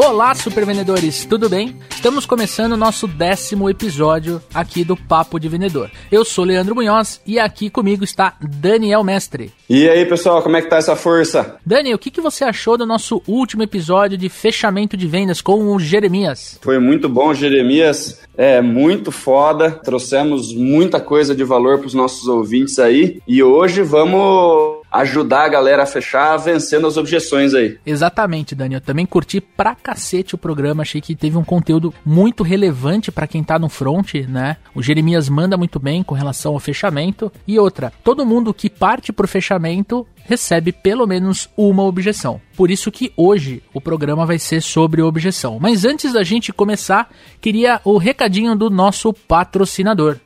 [0.00, 1.74] Olá, supervendedores, tudo bem?
[1.90, 5.90] Estamos começando o nosso décimo episódio aqui do Papo de Vendedor.
[6.10, 9.50] Eu sou Leandro Munhoz e aqui comigo está Daniel Mestre.
[9.68, 11.56] E aí, pessoal, como é que tá essa força?
[11.66, 15.74] Dani, o que, que você achou do nosso último episódio de fechamento de vendas com
[15.74, 16.60] o Jeremias?
[16.62, 18.20] Foi muito bom, Jeremias.
[18.36, 19.72] É muito foda.
[19.72, 23.20] Trouxemos muita coisa de valor para os nossos ouvintes aí.
[23.26, 27.78] E hoje vamos ajudar a galera a fechar vencendo as objeções aí.
[27.84, 28.74] Exatamente, Dani.
[28.74, 30.82] Eu também curti pra cacete o programa.
[30.82, 34.56] Achei que teve um conteúdo muito relevante para quem tá no front, né?
[34.74, 37.30] O Jeremias manda muito bem com relação ao fechamento.
[37.46, 42.40] E outra, todo mundo que parte pro fechamento recebe pelo menos uma objeção.
[42.56, 45.58] Por isso que hoje o programa vai ser sobre objeção.
[45.60, 50.18] Mas antes da gente começar, queria o recadinho do nosso patrocinador.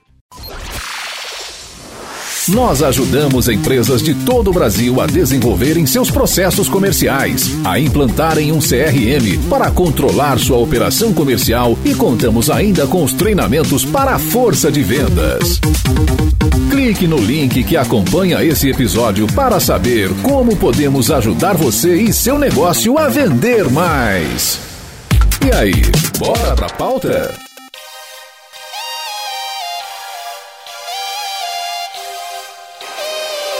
[2.49, 8.59] Nós ajudamos empresas de todo o Brasil a desenvolverem seus processos comerciais, a implantarem um
[8.59, 14.73] CRM para controlar sua operação comercial e contamos ainda com os treinamentos para a força
[14.73, 15.61] de vendas.
[16.69, 22.39] Clique no link que acompanha esse episódio para saber como podemos ajudar você e seu
[22.39, 24.59] negócio a vender mais.
[25.47, 25.83] E aí,
[26.19, 27.42] bora pra pauta?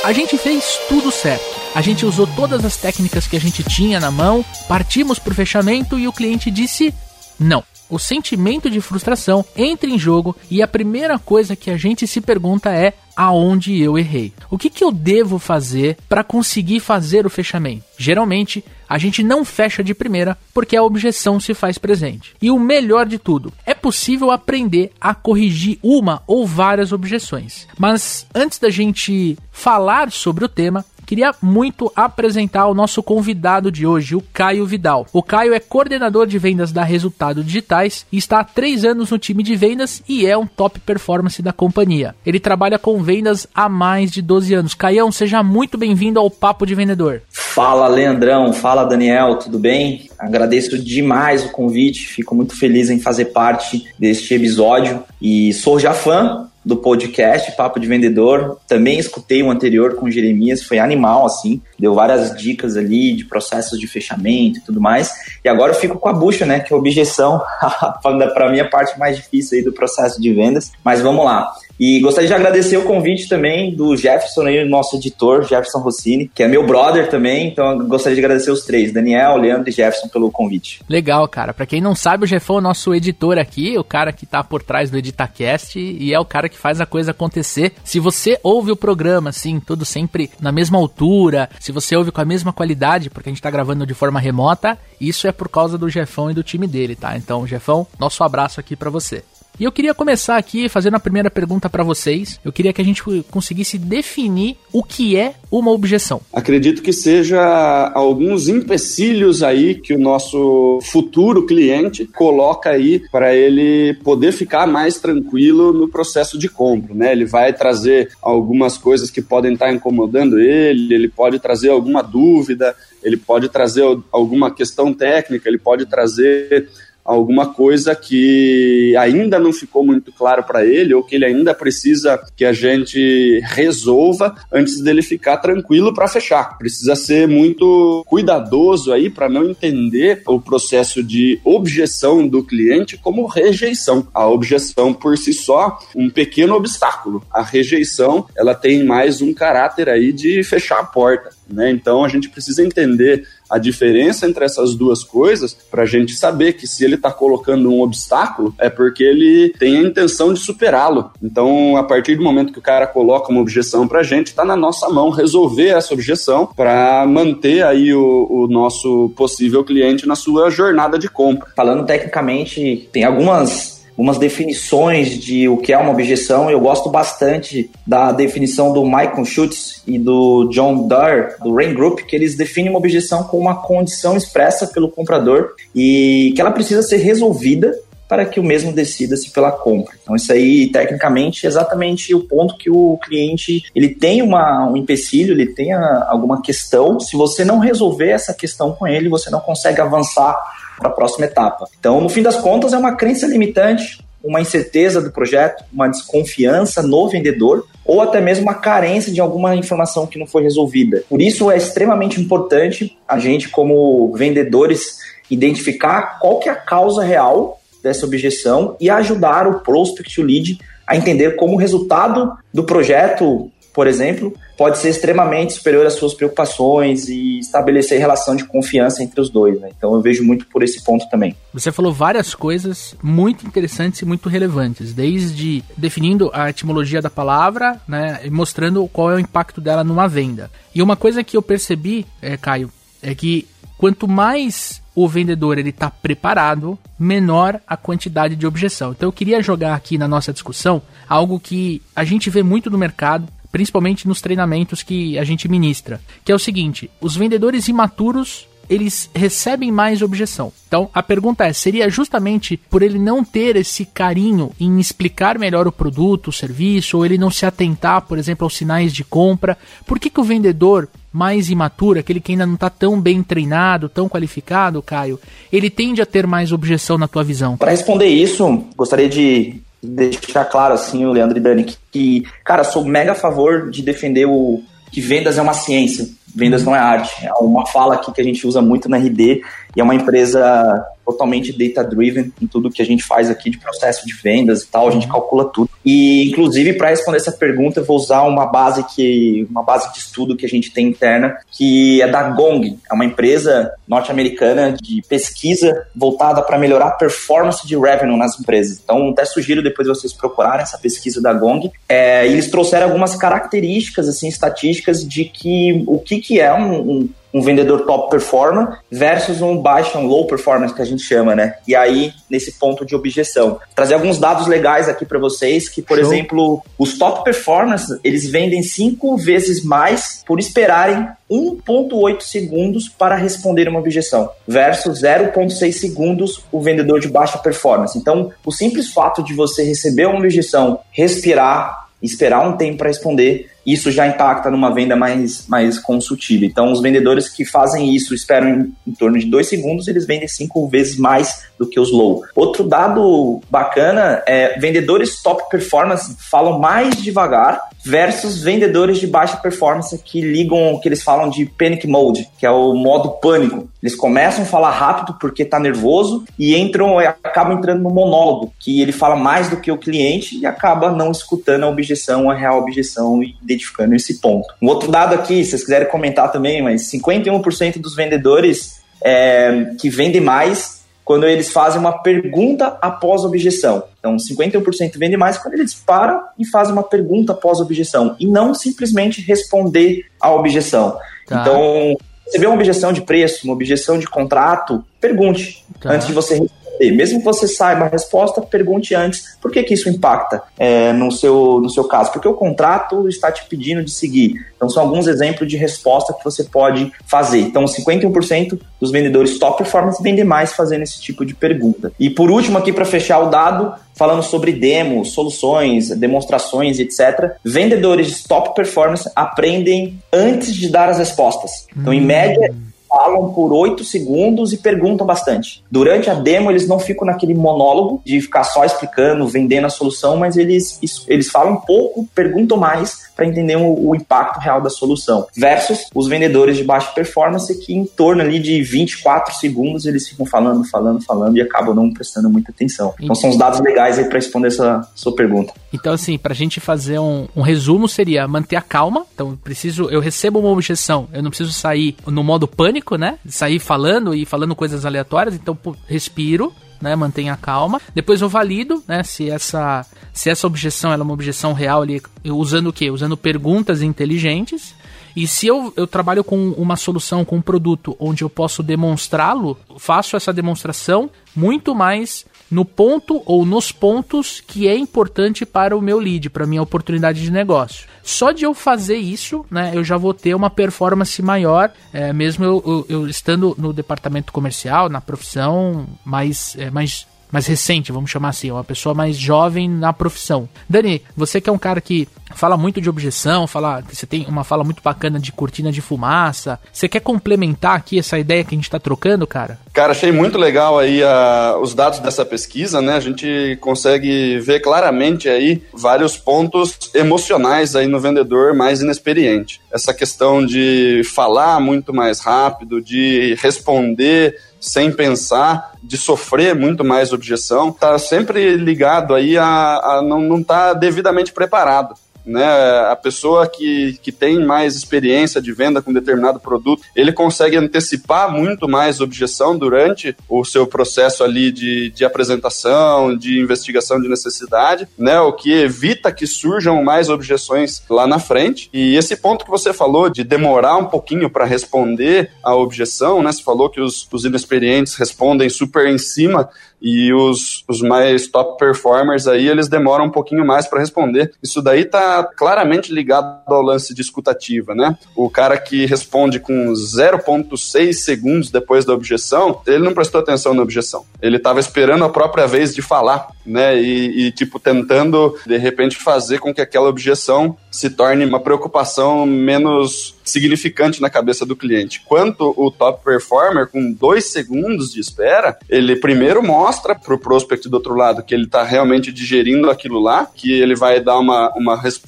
[0.05, 1.45] A gente fez tudo certo.
[1.77, 5.35] A gente usou todas as técnicas que a gente tinha na mão, partimos para o
[5.35, 6.93] fechamento e o cliente disse
[7.39, 7.63] não.
[7.89, 12.21] O sentimento de frustração entra em jogo e a primeira coisa que a gente se
[12.21, 14.33] pergunta é aonde eu errei.
[14.51, 17.85] O que, que eu devo fazer para conseguir fazer o fechamento?
[17.97, 22.37] Geralmente, a gente não fecha de primeira porque a objeção se faz presente.
[22.43, 27.67] E o melhor de tudo, é possível aprender a corrigir uma ou várias objeções.
[27.79, 33.87] Mas antes da gente falar sobre o tema, Queria muito apresentar o nosso convidado de
[33.87, 35.07] hoje, o Caio Vidal.
[35.13, 39.19] O Caio é coordenador de vendas da Resultado Digitais e está há três anos no
[39.19, 42.15] time de vendas e é um top performance da companhia.
[42.25, 44.73] Ele trabalha com vendas há mais de 12 anos.
[44.73, 47.21] Caião, seja muito bem-vindo ao Papo de Vendedor.
[47.29, 48.51] Fala, Leandrão.
[48.55, 49.37] Fala, Daniel.
[49.37, 50.09] Tudo bem?
[50.19, 52.07] Agradeço demais o convite.
[52.07, 57.81] Fico muito feliz em fazer parte deste episódio e sou já fã do podcast Papo
[57.81, 58.59] de Vendedor.
[58.67, 63.25] Também escutei o anterior com o Jeremias, foi animal, assim, deu várias dicas ali de
[63.25, 65.13] processos de fechamento e tudo mais.
[65.45, 66.61] E agora eu fico com a bucha, né?
[66.61, 67.41] Que é a objeção,
[68.03, 70.73] para a parte mais difícil aí do processo de vendas.
[70.85, 71.53] Mas vamos lá.
[71.85, 76.41] E gostaria de agradecer o convite também do Jefferson, aí, nosso editor, Jefferson Rossini, que
[76.41, 77.49] é meu brother também.
[77.49, 80.81] Então gostaria de agradecer os três, Daniel, Leandro e Jefferson, pelo convite.
[80.89, 81.53] Legal, cara.
[81.53, 84.45] Para quem não sabe, o Jefão é o nosso editor aqui, o cara que tá
[84.45, 87.73] por trás do EditaCast e é o cara que faz a coisa acontecer.
[87.83, 92.21] Se você ouve o programa, assim, tudo sempre na mesma altura, se você ouve com
[92.21, 95.77] a mesma qualidade, porque a gente tá gravando de forma remota, isso é por causa
[95.77, 97.17] do Jefão e do time dele, tá?
[97.17, 99.25] Então, Jefão, nosso abraço aqui para você.
[99.61, 102.41] E eu queria começar aqui fazendo a primeira pergunta para vocês.
[102.43, 106.23] Eu queria que a gente conseguisse definir o que é uma objeção.
[106.33, 113.95] Acredito que seja alguns empecilhos aí que o nosso futuro cliente coloca aí para ele
[114.03, 117.13] poder ficar mais tranquilo no processo de compra, né?
[117.13, 122.75] Ele vai trazer algumas coisas que podem estar incomodando ele, ele pode trazer alguma dúvida,
[123.03, 126.69] ele pode trazer alguma questão técnica, ele pode trazer
[127.05, 132.23] alguma coisa que ainda não ficou muito claro para ele ou que ele ainda precisa
[132.37, 136.57] que a gente resolva antes dele ficar tranquilo para fechar.
[136.59, 143.27] Precisa ser muito cuidadoso aí para não entender o processo de objeção do cliente como
[143.27, 144.07] rejeição.
[144.15, 147.23] A objeção por si só um pequeno obstáculo.
[147.33, 151.71] A rejeição, ela tem mais um caráter aí de fechar a porta, né?
[151.71, 156.55] Então a gente precisa entender a diferença entre essas duas coisas para a gente saber
[156.55, 161.11] que se ele está colocando um obstáculo é porque ele tem a intenção de superá-lo.
[161.23, 164.45] Então, a partir do momento que o cara coloca uma objeção para a gente, está
[164.45, 170.17] na nossa mão resolver essa objeção para manter aí o, o nosso possível cliente na
[170.17, 171.51] sua jornada de compra.
[171.55, 176.51] Falando tecnicamente, tem algumas umas definições de o que é uma objeção.
[176.51, 182.01] Eu gosto bastante da definição do Michael Schutz e do John Durr, do Rain Group,
[182.01, 186.83] que eles definem uma objeção como uma condição expressa pelo comprador e que ela precisa
[186.83, 187.75] ser resolvida
[188.13, 189.95] para que o mesmo decida-se pela compra.
[190.03, 194.77] Então, isso aí, tecnicamente, é exatamente o ponto que o cliente ele tem uma, um
[194.77, 197.01] empecilho, ele tem a, alguma questão.
[197.01, 200.39] Se você não resolver essa questão com ele, você não consegue avançar
[200.79, 201.67] para a próxima etapa.
[201.79, 206.83] Então, no fim das contas, é uma crença limitante, uma incerteza do projeto, uma desconfiança
[206.83, 211.03] no vendedor ou até mesmo uma carência de alguma informação que não foi resolvida.
[211.09, 214.99] Por isso é extremamente importante a gente como vendedores
[215.31, 220.97] identificar qual que é a causa real dessa objeção e ajudar o prospect, lead, a
[220.97, 227.39] entender como resultado do projeto por exemplo, pode ser extremamente superior às suas preocupações e
[227.39, 229.61] estabelecer relação de confiança entre os dois.
[229.61, 229.71] Né?
[229.77, 231.35] Então eu vejo muito por esse ponto também.
[231.55, 237.81] Você falou várias coisas muito interessantes e muito relevantes, desde definindo a etimologia da palavra,
[237.89, 240.51] né, e mostrando qual é o impacto dela numa venda.
[240.75, 242.71] E uma coisa que eu percebi, é, Caio,
[243.03, 243.47] é que
[243.79, 248.93] quanto mais o vendedor ele está preparado, menor a quantidade de objeção.
[248.93, 252.79] Então eu queria jogar aqui na nossa discussão algo que a gente vê muito no
[252.79, 258.49] mercado, principalmente nos treinamentos que a gente ministra, que é o seguinte: os vendedores imaturos
[258.69, 260.53] eles recebem mais objeção.
[260.67, 265.67] Então, a pergunta é: seria justamente por ele não ter esse carinho em explicar melhor
[265.67, 269.59] o produto, o serviço, ou ele não se atentar, por exemplo, aos sinais de compra?
[269.87, 273.89] Por que, que o vendedor mais imaturo, aquele que ainda não está tão bem treinado,
[273.89, 275.21] tão qualificado, Caio,
[275.53, 277.59] ele tende a ter mais objeção na tua visão?
[277.59, 282.63] Para responder isso, gostaria de deixar claro, assim, o Leandro e Dani, que, que, cara,
[282.63, 284.63] sou mega a favor de defender o
[284.93, 287.27] que vendas é uma ciência, vendas não é arte.
[287.27, 289.43] É uma fala aqui que a gente usa muito na RD
[289.77, 294.07] e é uma empresa totalmente data-driven em tudo que a gente faz aqui de processo
[294.07, 295.13] de vendas e tal, a gente uhum.
[295.13, 295.69] calcula tudo.
[295.85, 299.99] E, inclusive, para responder essa pergunta, eu vou usar uma base que uma base de
[299.99, 305.03] estudo que a gente tem interna, que é da Gong, é uma empresa norte-americana de
[305.09, 308.81] pesquisa voltada para melhorar a performance de revenue nas empresas.
[308.83, 311.71] Então, até sugiro depois vocês procurarem essa pesquisa da Gong.
[311.89, 317.09] É, eles trouxeram algumas características, assim, estatísticas de que o que, que é um, um
[317.33, 321.55] um vendedor top performer versus um baixo, um low performance que a gente chama, né?
[321.67, 323.59] E aí, nesse ponto de objeção.
[323.75, 326.13] Trazer alguns dados legais aqui para vocês, que, por Show.
[326.13, 333.69] exemplo, os top performers, eles vendem cinco vezes mais por esperarem 1.8 segundos para responder
[333.69, 337.97] uma objeção, versus 0.6 segundos o vendedor de baixa performance.
[337.97, 343.52] Então, o simples fato de você receber uma objeção, respirar, esperar um tempo para responder,
[343.67, 346.45] isso já impacta numa venda mais, mais consultiva.
[346.45, 350.29] Então, os vendedores que fazem isso esperam em, em, torno de dois segundos, eles vendem
[350.29, 352.23] cinco vezes mais do que os low.
[352.35, 359.97] Outro dado bacana é vendedores top performance falam mais devagar versus vendedores de baixa performance
[359.99, 363.69] que ligam, que eles falam de panic mode, que é o modo pânico.
[363.83, 368.81] Eles começam a falar rápido porque tá nervoso e entram, acabam entrando no monólogo, que
[368.81, 372.59] ele fala mais do que o cliente e acaba não escutando a objeção, a real
[372.59, 374.53] objeção e identificando esse ponto.
[374.61, 379.89] Um outro dado aqui, se vocês quiserem comentar também, mas 51% dos vendedores é, que
[379.89, 383.85] vendem mais quando eles fazem uma pergunta após objeção.
[383.99, 388.55] Então, 51% vende mais quando eles param e fazem uma pergunta após objeção e não
[388.55, 390.97] simplesmente responder à objeção.
[391.27, 391.41] Tá.
[391.41, 391.97] Então,
[392.27, 395.93] você vê uma objeção de preço, uma objeção de contrato, pergunte tá.
[395.93, 399.75] antes de você responder mesmo que você saiba a resposta, pergunte antes por que, que
[399.75, 402.13] isso impacta é, no, seu, no seu caso.
[402.13, 404.35] Porque o contrato está te pedindo de seguir.
[404.57, 407.41] Então, são alguns exemplos de resposta que você pode fazer.
[407.41, 411.93] Então, 51% dos vendedores top performance vendem mais fazendo esse tipo de pergunta.
[411.99, 417.33] E por último, aqui para fechar o dado, falando sobre demos, soluções, demonstrações, etc.
[417.45, 421.67] Vendedores de top performance aprendem antes de dar as respostas.
[421.77, 422.07] Então, em hum.
[422.07, 422.55] média,
[422.93, 425.65] falam por oito segundos e perguntam bastante.
[425.71, 430.19] Durante a demo, eles não ficam naquele monólogo de ficar só explicando, vendendo a solução,
[430.19, 435.27] mas eles, eles falam pouco, perguntam mais para entender o, o, impacto real da solução.
[435.37, 440.27] Versus os vendedores de baixa performance que em torno ali de 24 segundos eles ficam
[440.27, 442.95] falando, falando, falando e acabam não prestando muita atenção.
[443.01, 445.53] Então são os dados legais aí para responder essa sua pergunta.
[445.73, 449.07] Então assim, para a gente fazer um, um resumo seria manter a calma.
[449.15, 453.19] Então preciso, eu recebo uma objeção, eu não preciso sair no modo pânico, né?
[453.27, 455.35] Sair falando e falando coisas aleatórias.
[455.35, 457.81] Então respiro, né, mantenha calma.
[457.95, 462.67] Depois eu valido, né, se essa se essa objeção é uma objeção real ali, usando
[462.67, 462.91] o quê?
[462.91, 464.75] Usando perguntas inteligentes.
[465.15, 469.59] E se eu, eu trabalho com uma solução, com um produto onde eu posso demonstrá-lo,
[469.79, 475.81] faço essa demonstração muito mais no ponto ou nos pontos que é importante para o
[475.81, 477.89] meu lead, para a minha oportunidade de negócio.
[478.03, 482.45] Só de eu fazer isso, né, eu já vou ter uma performance maior, é, mesmo
[482.45, 488.11] eu, eu, eu, estando no departamento comercial, na profissão mais, é, mais mais recente, vamos
[488.11, 490.49] chamar assim, uma pessoa mais jovem na profissão.
[490.69, 494.45] Dani, você que é um cara que fala muito de objeção, fala, você tem uma
[494.45, 496.59] fala muito bacana de cortina de fumaça.
[496.73, 499.59] Você quer complementar aqui essa ideia que a gente está trocando, cara?
[499.73, 502.97] Cara, achei muito legal aí a, os dados dessa pesquisa, né?
[502.97, 509.61] A gente consegue ver claramente aí vários pontos emocionais aí no vendedor mais inexperiente.
[509.73, 517.13] Essa questão de falar muito mais rápido, de responder sem pensar, de sofrer muito mais
[517.13, 522.45] objeção, tá sempre ligado aí a, a não estar tá devidamente preparado né?
[522.91, 528.31] A pessoa que, que tem mais experiência de venda com determinado produto, ele consegue antecipar
[528.31, 534.89] muito mais objeção durante o seu processo ali de, de apresentação, de investigação de necessidade,
[534.99, 535.21] né?
[535.21, 538.69] O que evita que surjam mais objeções lá na frente.
[538.73, 543.33] E esse ponto que você falou de demorar um pouquinho para responder a objeção, né?
[543.33, 546.49] Você falou que os, os inexperientes respondem super em cima
[546.83, 551.33] e os, os mais top performers aí, eles demoram um pouquinho mais para responder.
[551.41, 554.97] Isso daí tá claramente ligado ao lance de escutativa, né?
[555.17, 560.63] O cara que responde com 0.6 segundos depois da objeção, ele não prestou atenção na
[560.63, 561.05] objeção.
[561.21, 563.81] Ele estava esperando a própria vez de falar, né?
[563.81, 569.25] E, e, tipo, tentando, de repente, fazer com que aquela objeção se torne uma preocupação
[569.27, 572.01] menos significante na cabeça do cliente.
[572.07, 577.69] Quanto o top performer, com dois segundos de espera, ele primeiro mostra para o prospect
[577.69, 581.53] do outro lado que ele está realmente digerindo aquilo lá, que ele vai dar uma,
[581.57, 582.02] uma resposta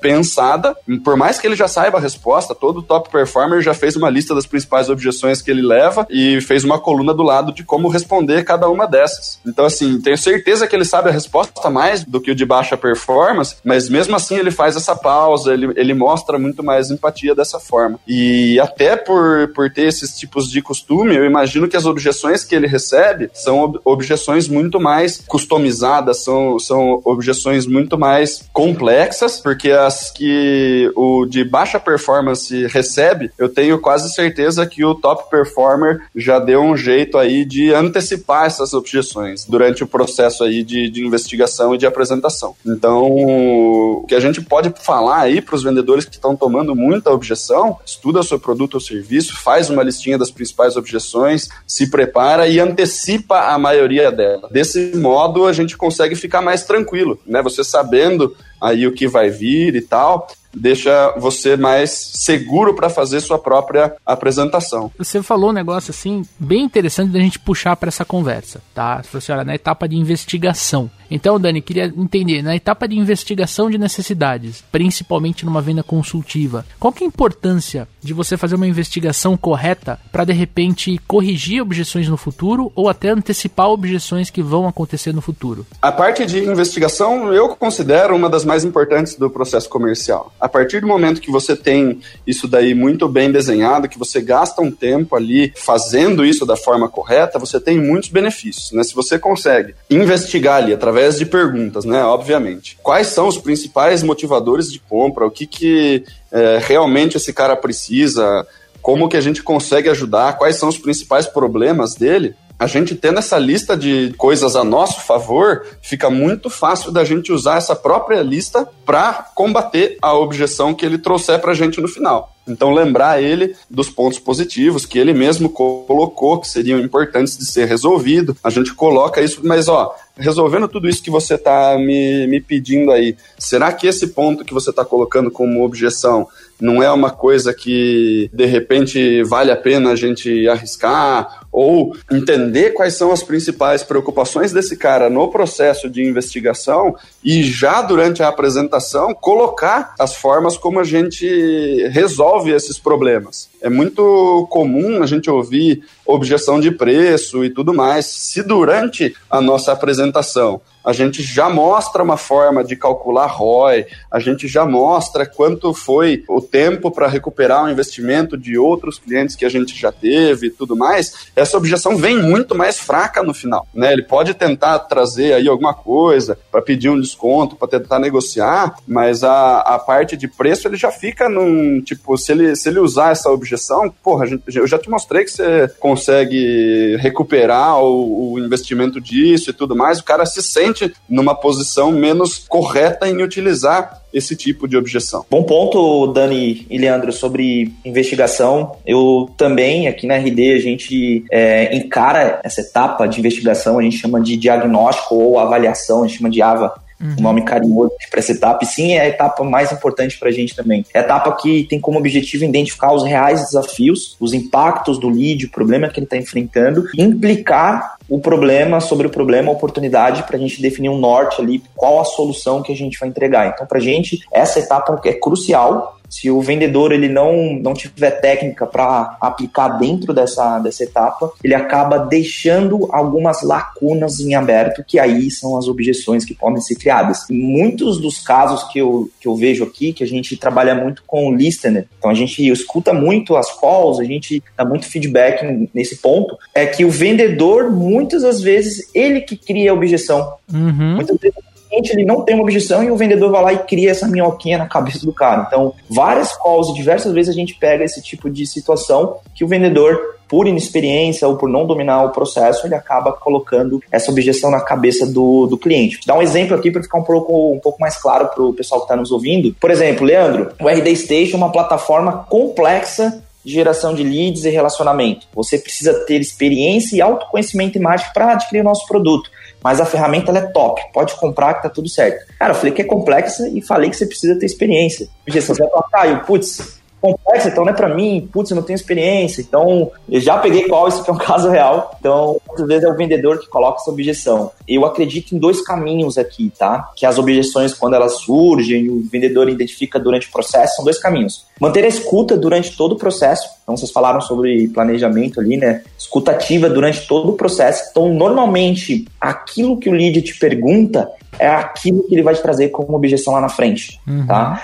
[0.00, 0.76] pensada.
[1.04, 4.34] Por mais que ele já saiba a resposta, todo top performer já fez uma lista
[4.34, 8.44] das principais objeções que ele leva e fez uma coluna do lado de como responder
[8.44, 9.40] cada uma dessas.
[9.46, 12.76] Então, assim, tenho certeza que ele sabe a resposta mais do que o de baixa
[12.76, 17.56] performance, mas mesmo assim ele faz essa pausa, ele, ele mostra muito mais empatia dessa
[17.56, 17.98] dessa forma.
[18.06, 22.54] E até por, por ter esses tipos de costume, eu imagino que as objeções que
[22.54, 29.70] ele recebe são ob objeções muito mais customizadas, são, são objeções muito mais complexas, porque
[29.70, 36.02] as que o de baixa performance recebe, eu tenho quase certeza que o top performer
[36.14, 41.04] já deu um jeito aí de antecipar essas objeções durante o processo aí de, de
[41.04, 42.54] investigação e de apresentação.
[42.64, 47.10] Então, o que a gente pode falar aí para os vendedores que estão tomando muita
[47.10, 52.60] objeção estuda seu produto ou serviço, faz uma listinha das principais objeções, se prepara e
[52.60, 54.48] antecipa a maioria dela.
[54.50, 57.42] Desse modo, a gente consegue ficar mais tranquilo, né?
[57.42, 63.20] Você sabendo aí o que vai vir e tal, deixa você mais seguro para fazer
[63.20, 64.90] sua própria apresentação.
[64.98, 68.96] Você falou um negócio assim bem interessante da gente puxar para essa conversa, tá?
[68.96, 70.90] Você falou assim, olha, na etapa de investigação.
[71.10, 76.92] Então, Dani, queria entender, na etapa de investigação de necessidades, principalmente numa venda consultiva, qual
[76.92, 82.08] que é a importância de você fazer uma investigação correta para de repente corrigir objeções
[82.08, 85.66] no futuro ou até antecipar objeções que vão acontecer no futuro?
[85.80, 90.80] A parte de investigação eu considero uma das mais importantes do processo comercial a partir
[90.80, 95.16] do momento que você tem isso daí muito bem desenhado, que você gasta um tempo
[95.16, 98.84] ali fazendo isso da forma correta, você tem muitos benefícios, né?
[98.84, 102.00] Se você consegue investigar ali através de perguntas, né?
[102.04, 107.56] Obviamente, quais são os principais motivadores de compra, o que que é, realmente esse cara
[107.56, 108.46] precisa,
[108.80, 113.18] como que a gente consegue ajudar, quais são os principais problemas dele, a gente tendo
[113.18, 118.22] essa lista de coisas a nosso favor, fica muito fácil da gente usar essa própria
[118.22, 122.32] lista para combater a objeção que ele trouxer para a gente no final.
[122.48, 127.66] Então, lembrar ele dos pontos positivos que ele mesmo colocou, que seriam importantes de ser
[127.66, 128.36] resolvido.
[128.42, 132.92] A gente coloca isso, mas ó, resolvendo tudo isso que você está me, me pedindo
[132.92, 136.28] aí, será que esse ponto que você está colocando como objeção
[136.60, 142.74] não é uma coisa que de repente vale a pena a gente arriscar ou entender
[142.74, 146.94] quais são as principais preocupações desse cara no processo de investigação
[147.24, 153.48] e já durante a apresentação colocar as formas como a gente resolve esses problemas.
[153.62, 158.04] É muito comum a gente ouvir objeção de preço e tudo mais.
[158.04, 164.20] Se durante a nossa apresentação a gente já mostra uma forma de calcular ROI, a
[164.20, 169.44] gente já mostra quanto foi o tempo para recuperar o investimento de outros clientes que
[169.44, 173.66] a gente já teve e tudo mais, essa objeção vem muito mais fraca no final.
[173.72, 173.92] Né?
[173.92, 179.22] Ele pode tentar trazer aí alguma coisa para pedir um desconto, para tentar negociar, mas
[179.22, 183.12] a, a parte de preço ele já fica num tipo, se ele, se ele usar
[183.12, 189.50] essa objeção, porra, eu já te mostrei que você consegue recuperar o, o investimento disso
[189.50, 194.66] e tudo mais, o cara se sente numa posição menos correta em utilizar esse tipo
[194.66, 195.26] de objeção.
[195.30, 198.76] Bom ponto, Dani e Leandro, sobre investigação.
[198.86, 203.98] Eu também, aqui na RD, a gente é, encara essa etapa de investigação, a gente
[203.98, 207.16] chama de diagnóstico ou avaliação, a gente chama de AVA Uhum.
[207.18, 210.32] O nome carinhoso para essa etapa, e sim é a etapa mais importante para a
[210.32, 210.84] gente também.
[210.94, 215.44] É a etapa que tem como objetivo identificar os reais desafios, os impactos do lead,
[215.44, 220.36] o problema que ele está enfrentando, implicar o problema sobre o problema, a oportunidade, para
[220.36, 223.48] a gente definir um norte ali, qual a solução que a gente vai entregar.
[223.48, 228.10] Então, para a gente, essa etapa é crucial se o vendedor ele não, não tiver
[228.12, 234.98] técnica para aplicar dentro dessa, dessa etapa, ele acaba deixando algumas lacunas em aberto, que
[234.98, 237.28] aí são as objeções que podem ser criadas.
[237.30, 241.02] Em muitos dos casos que eu, que eu vejo aqui, que a gente trabalha muito
[241.06, 245.68] com o listener, então a gente escuta muito as calls, a gente dá muito feedback
[245.74, 250.34] nesse ponto, é que o vendedor, muitas das vezes, ele que cria a objeção.
[250.52, 250.96] Uhum.
[250.96, 251.36] Muitas vezes
[251.76, 254.58] cliente ele não tem uma objeção e o vendedor vai lá e cria essa minhoquinha
[254.58, 255.44] na cabeça do cara.
[255.46, 259.48] Então, várias calls e diversas vezes a gente pega esse tipo de situação que o
[259.48, 264.60] vendedor por inexperiência ou por não dominar o processo, ele acaba colocando essa objeção na
[264.60, 265.98] cabeça do, do cliente.
[265.98, 268.52] Vou dar um exemplo aqui para ficar um pouco, um pouco mais claro para o
[268.52, 269.54] pessoal que está nos ouvindo.
[269.60, 274.50] Por exemplo, Leandro, o RD Station é uma plataforma complexa de geração de leads e
[274.50, 275.28] relacionamento.
[275.32, 279.30] Você precisa ter experiência e autoconhecimento em marketing para adquirir o nosso produto
[279.66, 282.24] mas a ferramenta é top, pode comprar que tá tudo certo.
[282.38, 285.08] Cara, eu falei que é complexa e falei que você precisa ter experiência.
[285.26, 288.76] Você vai falar, Caio, putz, complexa, então não é para mim, putz, eu não tenho
[288.76, 289.40] experiência.
[289.40, 291.96] Então, eu já peguei qual, isso é um caso real.
[292.00, 294.50] Então, muitas vezes é o vendedor que coloca essa objeção.
[294.66, 296.90] Eu acredito em dois caminhos aqui, tá?
[296.96, 301.46] Que as objeções, quando elas surgem, o vendedor identifica durante o processo, são dois caminhos.
[301.60, 303.48] Manter a escuta durante todo o processo.
[303.62, 305.82] Então, vocês falaram sobre planejamento ali, né?
[305.98, 307.88] Escuta ativa durante todo o processo.
[307.90, 312.68] Então, normalmente, aquilo que o lead te pergunta é aquilo que ele vai te trazer
[312.70, 314.26] como objeção lá na frente, uhum.
[314.26, 314.62] tá?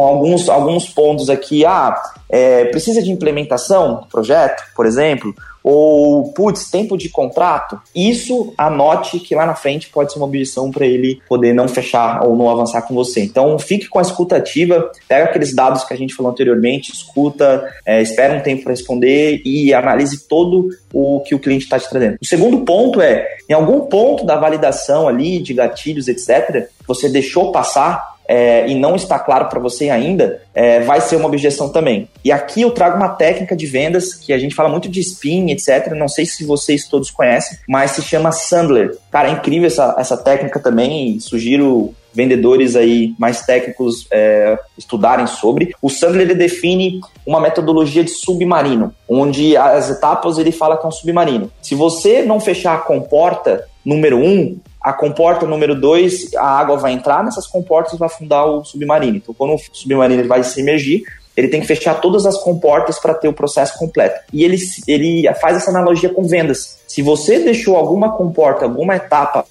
[0.00, 1.94] Alguns, alguns pontos aqui, ah,
[2.28, 9.18] é, precisa de implementação do projeto, por exemplo, ou, putz, tempo de contrato, isso anote
[9.18, 12.48] que lá na frente pode ser uma objeção para ele poder não fechar ou não
[12.48, 13.20] avançar com você.
[13.20, 17.68] Então, fique com a escuta ativa, pega aqueles dados que a gente falou anteriormente, escuta,
[17.84, 21.90] é, espera um tempo para responder e analise todo o que o cliente está te
[21.90, 22.16] trazendo.
[22.20, 27.52] O segundo ponto é, em algum ponto da validação ali, de gatilhos, etc., você deixou
[27.52, 32.08] passar é, e não está claro para você ainda, é, vai ser uma objeção também.
[32.22, 35.50] E aqui eu trago uma técnica de vendas que a gente fala muito de spin,
[35.50, 35.92] etc.
[35.96, 38.96] Não sei se vocês todos conhecem, mas se chama Sandler.
[39.10, 45.74] Cara, é incrível essa, essa técnica também sugiro vendedores aí mais técnicos é, estudarem sobre.
[45.80, 50.88] O Sandler ele define uma metodologia de submarino, onde as etapas ele fala que é
[50.88, 51.50] um submarino.
[51.62, 56.92] Se você não fechar a comporta número um, a comporta número 2, a água vai
[56.92, 59.16] entrar nessas comportas e vai afundar o submarino.
[59.16, 61.02] Então, quando o submarino ele vai se emergir,
[61.36, 64.20] ele tem que fechar todas as comportas para ter o processo completo.
[64.32, 66.78] E ele, ele faz essa analogia com vendas.
[66.86, 69.44] Se você deixou alguma comporta, alguma etapa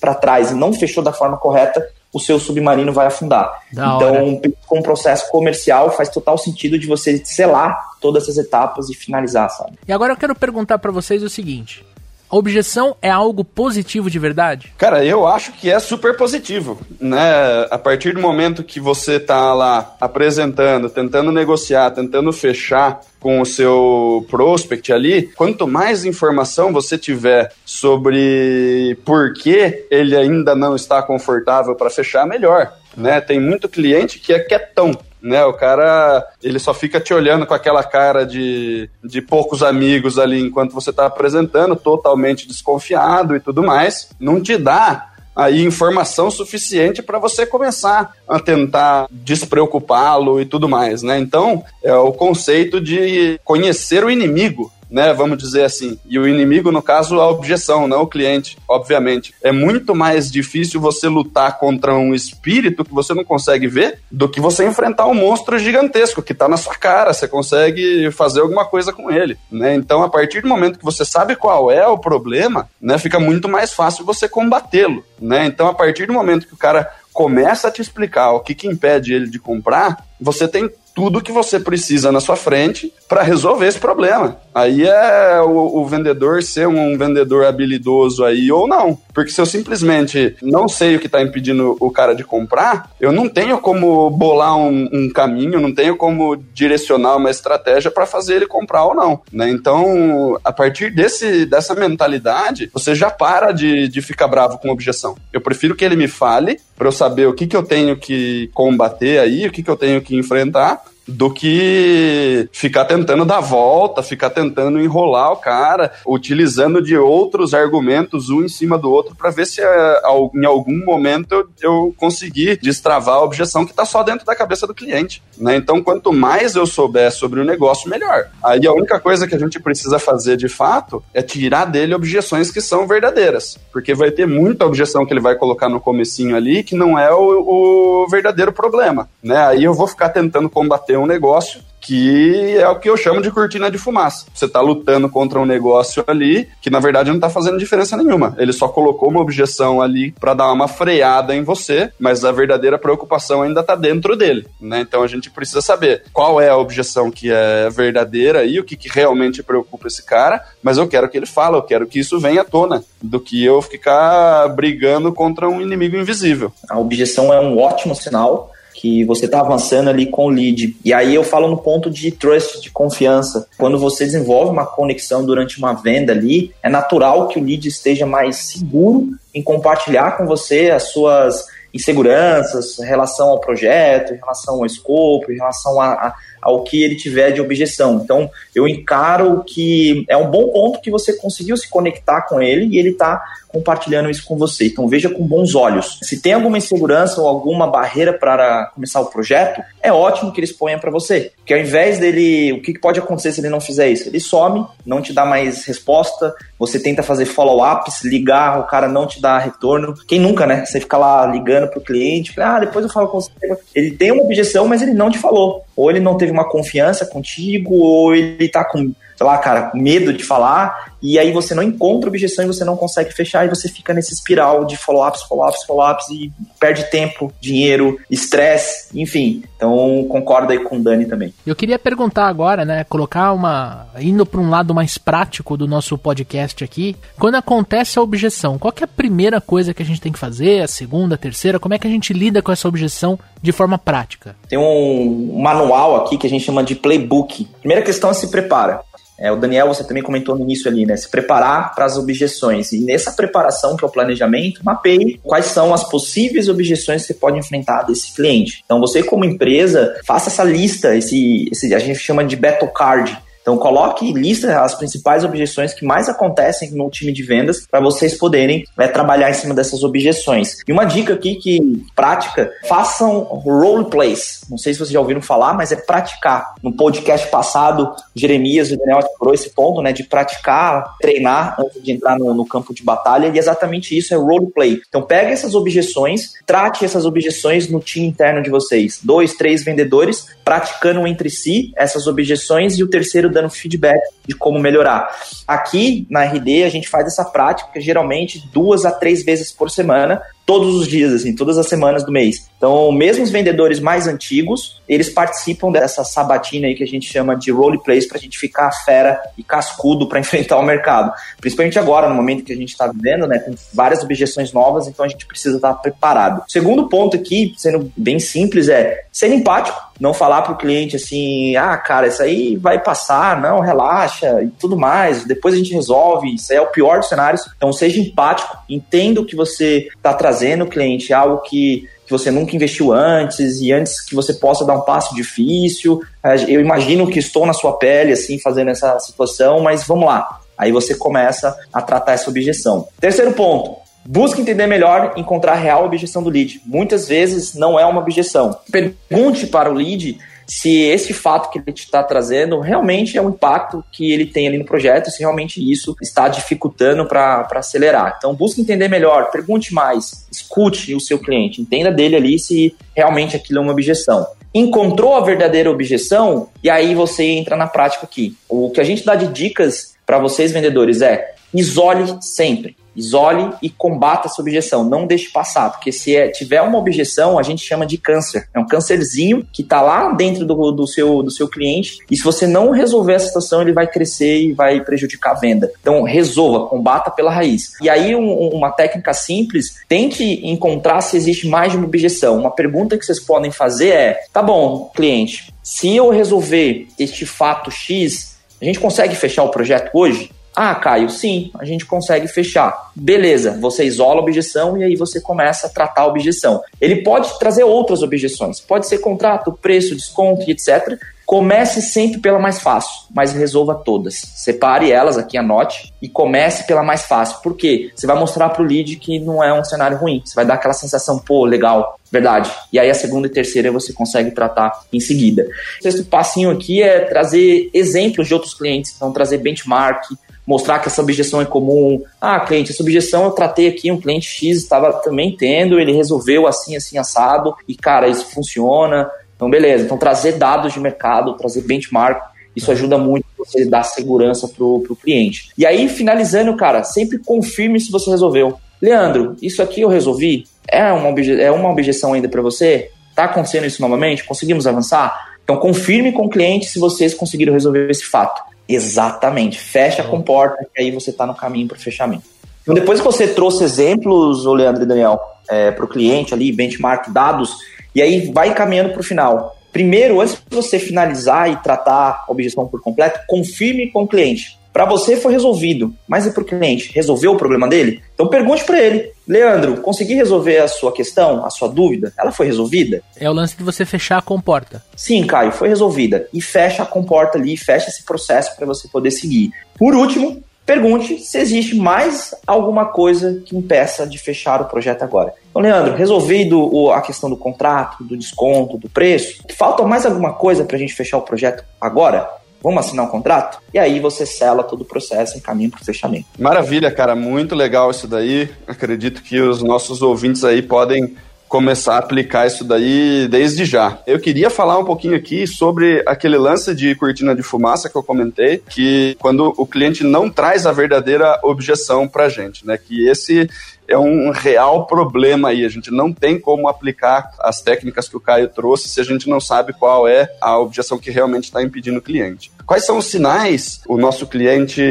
[0.00, 3.62] para trás e não fechou da forma correta, o seu submarino vai afundar.
[3.72, 8.88] Da então, com o processo comercial, faz total sentido de você selar todas essas etapas
[8.88, 9.78] e finalizar, sabe?
[9.86, 11.84] E agora eu quero perguntar para vocês o seguinte:
[12.30, 14.72] a objeção é algo positivo de verdade?
[14.76, 17.66] Cara, eu acho que é super positivo, né?
[17.70, 23.46] A partir do momento que você tá lá apresentando, tentando negociar, tentando fechar com o
[23.46, 31.02] seu prospect ali, quanto mais informação você tiver sobre por que ele ainda não está
[31.02, 32.72] confortável para fechar, melhor.
[32.96, 33.20] Né?
[33.20, 35.44] Tem muito cliente que é quietão, né?
[35.44, 40.40] O cara, ele só fica te olhando com aquela cara de, de poucos amigos ali
[40.40, 44.10] enquanto você está apresentando, totalmente desconfiado e tudo mais.
[44.18, 51.04] Não te dá aí informação suficiente para você começar a tentar despreocupá-lo e tudo mais,
[51.04, 51.16] né?
[51.16, 55.12] Então, é o conceito de conhecer o inimigo, né?
[55.12, 55.98] Vamos dizer assim.
[56.06, 59.34] E o inimigo, no caso, a objeção, não o cliente, obviamente.
[59.42, 64.28] É muito mais difícil você lutar contra um espírito que você não consegue ver do
[64.28, 67.12] que você enfrentar um monstro gigantesco que está na sua cara.
[67.12, 69.74] Você consegue fazer alguma coisa com ele, né?
[69.74, 73.48] Então, a partir do momento que você sabe qual é o problema, né, fica muito
[73.48, 75.46] mais fácil você combatê-lo, né?
[75.46, 78.68] Então, a partir do momento que o cara começa a te explicar o que, que
[78.68, 83.68] impede ele de comprar, você tem tudo que você precisa na sua frente para resolver
[83.68, 84.36] esse problema.
[84.52, 88.98] Aí é o, o, vendedor ser um vendedor habilidoso aí ou não.
[89.14, 93.12] Porque se eu simplesmente não sei o que está impedindo o cara de comprar, eu
[93.12, 98.34] não tenho como bolar um, um caminho, não tenho como direcionar uma estratégia para fazer
[98.34, 99.20] ele comprar ou não.
[99.32, 99.48] Né?
[99.50, 105.14] Então, a partir desse, dessa mentalidade, você já para de, de ficar bravo com objeção.
[105.32, 108.48] Eu prefiro que ele me fale para eu saber o que, que eu tenho que
[108.54, 114.02] combater aí, o que, que eu tenho que enfrentar, do que ficar tentando dar volta,
[114.02, 119.30] ficar tentando enrolar o cara, utilizando de outros argumentos um em cima do outro para
[119.30, 120.02] ver se é,
[120.34, 124.66] em algum momento eu, eu conseguir destravar a objeção que está só dentro da cabeça
[124.66, 125.22] do cliente.
[125.38, 125.56] Né?
[125.56, 128.26] Então, quanto mais eu souber sobre o negócio, melhor.
[128.44, 132.50] Aí a única coisa que a gente precisa fazer de fato é tirar dele objeções
[132.50, 136.62] que são verdadeiras, porque vai ter muita objeção que ele vai colocar no comecinho ali
[136.62, 139.08] que não é o, o verdadeiro problema.
[139.22, 139.36] Né?
[139.38, 143.30] Aí eu vou ficar tentando combater um negócio que é o que eu chamo de
[143.30, 144.26] cortina de fumaça.
[144.34, 148.34] Você está lutando contra um negócio ali que na verdade não está fazendo diferença nenhuma.
[148.38, 152.78] Ele só colocou uma objeção ali para dar uma freada em você, mas a verdadeira
[152.78, 154.80] preocupação ainda está dentro dele, né?
[154.80, 158.76] Então a gente precisa saber qual é a objeção que é verdadeira e o que,
[158.76, 162.18] que realmente preocupa esse cara, mas eu quero que ele fale, eu quero que isso
[162.18, 166.52] venha à tona, do que eu ficar brigando contra um inimigo invisível.
[166.68, 170.76] A objeção é um ótimo sinal que você está avançando ali com o lead.
[170.84, 173.48] E aí eu falo no ponto de trust, de confiança.
[173.58, 178.06] Quando você desenvolve uma conexão durante uma venda ali, é natural que o lead esteja
[178.06, 184.54] mais seguro em compartilhar com você as suas inseguranças em relação ao projeto, em relação
[184.54, 188.00] ao escopo, em relação a, a ao que ele tiver de objeção.
[188.02, 192.66] Então, eu encaro que é um bom ponto que você conseguiu se conectar com ele
[192.66, 194.66] e ele está compartilhando isso com você.
[194.66, 195.98] Então, veja com bons olhos.
[196.02, 200.46] Se tem alguma insegurança ou alguma barreira para começar o projeto, é ótimo que ele
[200.46, 201.32] exponha para você.
[201.38, 204.08] Porque ao invés dele, o que pode acontecer se ele não fizer isso?
[204.08, 209.06] Ele some, não te dá mais resposta, você tenta fazer follow-ups, ligar, o cara não
[209.06, 209.94] te dá retorno.
[210.06, 210.66] Quem nunca, né?
[210.66, 213.30] Você fica lá ligando pro cliente, ah, depois eu falo com você.
[213.74, 215.64] Ele tem uma objeção, mas ele não te falou.
[215.76, 220.12] Ou ele não teve uma confiança contigo, ou ele tá com sei lá, cara, medo
[220.12, 223.68] de falar, e aí você não encontra objeção e você não consegue fechar, e você
[223.68, 229.42] fica nesse espiral de follow-ups, follow-ups, follow-ups, e perde tempo, dinheiro, estresse, enfim.
[229.56, 231.34] Então, concordo aí com o Dani também.
[231.44, 233.88] Eu queria perguntar agora, né, colocar uma...
[233.98, 238.72] indo para um lado mais prático do nosso podcast aqui, quando acontece a objeção, qual
[238.80, 241.74] é a primeira coisa que a gente tem que fazer, a segunda, a terceira, como
[241.74, 244.36] é que a gente lida com essa objeção de forma prática?
[244.48, 247.48] Tem um manual aqui que a gente chama de playbook.
[247.60, 248.80] Primeira questão é se prepara.
[249.18, 250.96] É, o Daniel, você também comentou no início ali, né?
[250.96, 252.72] Se preparar para as objeções.
[252.72, 257.14] E nessa preparação, que é o planejamento, mapeie quais são as possíveis objeções que você
[257.14, 258.62] pode enfrentar desse cliente.
[258.64, 263.18] Então, você, como empresa, faça essa lista, esse, esse a gente chama de battle card
[263.48, 268.14] então coloque lista as principais objeções que mais acontecem no time de vendas para vocês
[268.14, 270.58] poderem né, trabalhar em cima dessas objeções.
[270.68, 274.42] E uma dica aqui que prática, façam role plays.
[274.50, 276.56] Não sei se vocês já ouviram falar, mas é praticar.
[276.62, 281.92] No podcast passado, Jeremias e Daniel explorou esse ponto, né, de praticar, treinar antes de
[281.92, 284.78] entrar no, no campo de batalha, e exatamente isso é role play.
[284.86, 289.00] Então pegue essas objeções, trate essas objeções no time interno de vocês.
[289.02, 294.58] Dois, três vendedores praticando entre si essas objeções e o terceiro dando feedback de como
[294.58, 295.08] melhorar.
[295.46, 300.20] Aqui na RD a gente faz essa prática geralmente duas a três vezes por semana
[300.48, 302.48] todos os dias, assim, todas as semanas do mês.
[302.56, 307.36] Então, mesmo os vendedores mais antigos, eles participam dessa sabatina aí que a gente chama
[307.36, 311.12] de roleplays para a gente ficar fera e cascudo para enfrentar o mercado.
[311.38, 315.04] Principalmente agora, no momento que a gente está vivendo, né, com várias objeções novas, então
[315.04, 316.42] a gente precisa estar tá preparado.
[316.48, 321.56] Segundo ponto aqui, sendo bem simples, é ser empático, não falar para o cliente assim,
[321.56, 326.34] ah, cara, isso aí vai passar, não, relaxa e tudo mais, depois a gente resolve,
[326.34, 327.48] isso aí é o pior dos cenários.
[327.56, 332.30] Então, seja empático, entenda o que você está trazendo o cliente algo que, que você
[332.30, 336.00] nunca investiu antes e antes que você possa dar um passo difícil.
[336.46, 340.40] Eu imagino que estou na sua pele, assim, fazendo essa situação, mas vamos lá.
[340.56, 342.88] Aí você começa a tratar essa objeção.
[343.00, 346.60] Terceiro ponto, Busque entender melhor, encontrar a real objeção do lead.
[346.64, 348.56] Muitas vezes não é uma objeção.
[348.70, 353.84] Pergunte para o lead se esse fato que ele está trazendo realmente é um impacto
[353.92, 358.14] que ele tem ali no projeto, se realmente isso está dificultando para acelerar.
[358.16, 363.36] Então, busque entender melhor, pergunte mais, escute o seu cliente, entenda dele ali se realmente
[363.36, 364.26] aquilo é uma objeção.
[364.54, 368.34] Encontrou a verdadeira objeção, e aí você entra na prática aqui.
[368.48, 373.70] O que a gente dá de dicas para vocês, vendedores, é isole sempre isole e
[373.70, 377.86] combata essa objeção, não deixe passar, porque se é, tiver uma objeção, a gente chama
[377.86, 378.48] de câncer.
[378.52, 382.24] É um câncerzinho que está lá dentro do, do, seu, do seu cliente, e se
[382.24, 385.70] você não resolver a situação, ele vai crescer e vai prejudicar a venda.
[385.80, 387.72] Então, resolva, combata pela raiz.
[387.80, 392.36] E aí, um, uma técnica simples, tente encontrar se existe mais de uma objeção.
[392.38, 397.70] Uma pergunta que vocês podem fazer é: tá bom, cliente, se eu resolver este fato
[397.70, 400.30] X, a gente consegue fechar o projeto hoje?
[400.60, 402.90] Ah, Caio, sim, a gente consegue fechar.
[402.92, 406.60] Beleza, você isola a objeção e aí você começa a tratar a objeção.
[406.80, 410.98] Ele pode trazer outras objeções, pode ser contrato, preço, desconto, etc.
[411.24, 414.16] Comece sempre pela mais fácil, mas resolva todas.
[414.16, 417.38] Separe elas aqui, anote e comece pela mais fácil.
[417.40, 417.92] Por quê?
[417.94, 420.20] Você vai mostrar para o lead que não é um cenário ruim.
[420.24, 422.50] Você vai dar aquela sensação, pô, legal, verdade.
[422.72, 425.46] E aí a segunda e terceira você consegue tratar em seguida.
[425.78, 430.02] O sexto passinho aqui é trazer exemplos de outros clientes, então trazer benchmark,
[430.48, 432.02] mostrar que essa objeção é comum.
[432.18, 436.46] Ah, cliente, essa objeção eu tratei aqui, um cliente X estava também tendo, ele resolveu
[436.46, 439.10] assim, assim, assado, e cara, isso funciona.
[439.36, 439.84] Então, beleza.
[439.84, 442.22] Então, trazer dados de mercado, trazer benchmark,
[442.56, 445.50] isso ajuda muito você dar segurança pro, pro cliente.
[445.56, 448.58] E aí, finalizando, cara, sempre confirme se você resolveu.
[448.80, 450.46] Leandro, isso aqui eu resolvi?
[450.66, 452.90] É uma, obje é uma objeção ainda para você?
[453.14, 454.24] Tá acontecendo isso novamente?
[454.24, 455.36] Conseguimos avançar?
[455.44, 458.42] Então, confirme com o cliente se vocês conseguiram resolver esse fato.
[458.68, 459.58] Exatamente.
[459.58, 462.24] Fecha com porta, que aí você está no caminho para o fechamento.
[462.62, 466.52] Então, depois que você trouxe exemplos, o Leandro e Daniel, é, para o cliente ali,
[466.52, 467.56] benchmark, dados,
[467.94, 469.56] e aí vai caminhando para o final.
[469.72, 474.58] Primeiro, antes de você finalizar e tratar a objeção por completo, confirme com o cliente.
[474.72, 476.92] Para você foi resolvido, mas e para o cliente?
[476.92, 478.02] Resolveu o problema dele?
[478.14, 482.12] Então pergunte para ele, Leandro, consegui resolver a sua questão, a sua dúvida?
[482.18, 483.02] Ela foi resolvida?
[483.14, 484.82] É o lance de você fechar a comporta.
[484.96, 486.26] Sim, Caio, foi resolvida.
[486.32, 489.52] E fecha a comporta ali, fecha esse processo para você poder seguir.
[489.78, 495.34] Por último, pergunte se existe mais alguma coisa que impeça de fechar o projeto agora.
[495.50, 500.64] Então, Leandro, resolvido a questão do contrato, do desconto, do preço, falta mais alguma coisa
[500.64, 502.28] para a gente fechar o projeto agora?
[502.62, 503.60] Vamos assinar um contrato?
[503.72, 506.26] E aí você sela todo o processo em caminho para o fechamento.
[506.38, 507.14] Maravilha, cara.
[507.14, 508.50] Muito legal isso daí.
[508.66, 511.16] Acredito que os nossos ouvintes aí podem
[511.48, 513.98] começar a aplicar isso daí desde já.
[514.06, 518.02] Eu queria falar um pouquinho aqui sobre aquele lance de cortina de fumaça que eu
[518.02, 522.78] comentei, que quando o cliente não traz a verdadeira objeção para gente, né?
[522.78, 523.48] Que esse
[523.88, 525.64] é um real problema aí.
[525.64, 529.28] A gente não tem como aplicar as técnicas que o Caio trouxe se a gente
[529.28, 532.52] não sabe qual é a objeção que realmente está impedindo o cliente.
[532.66, 534.82] Quais são os sinais o nosso cliente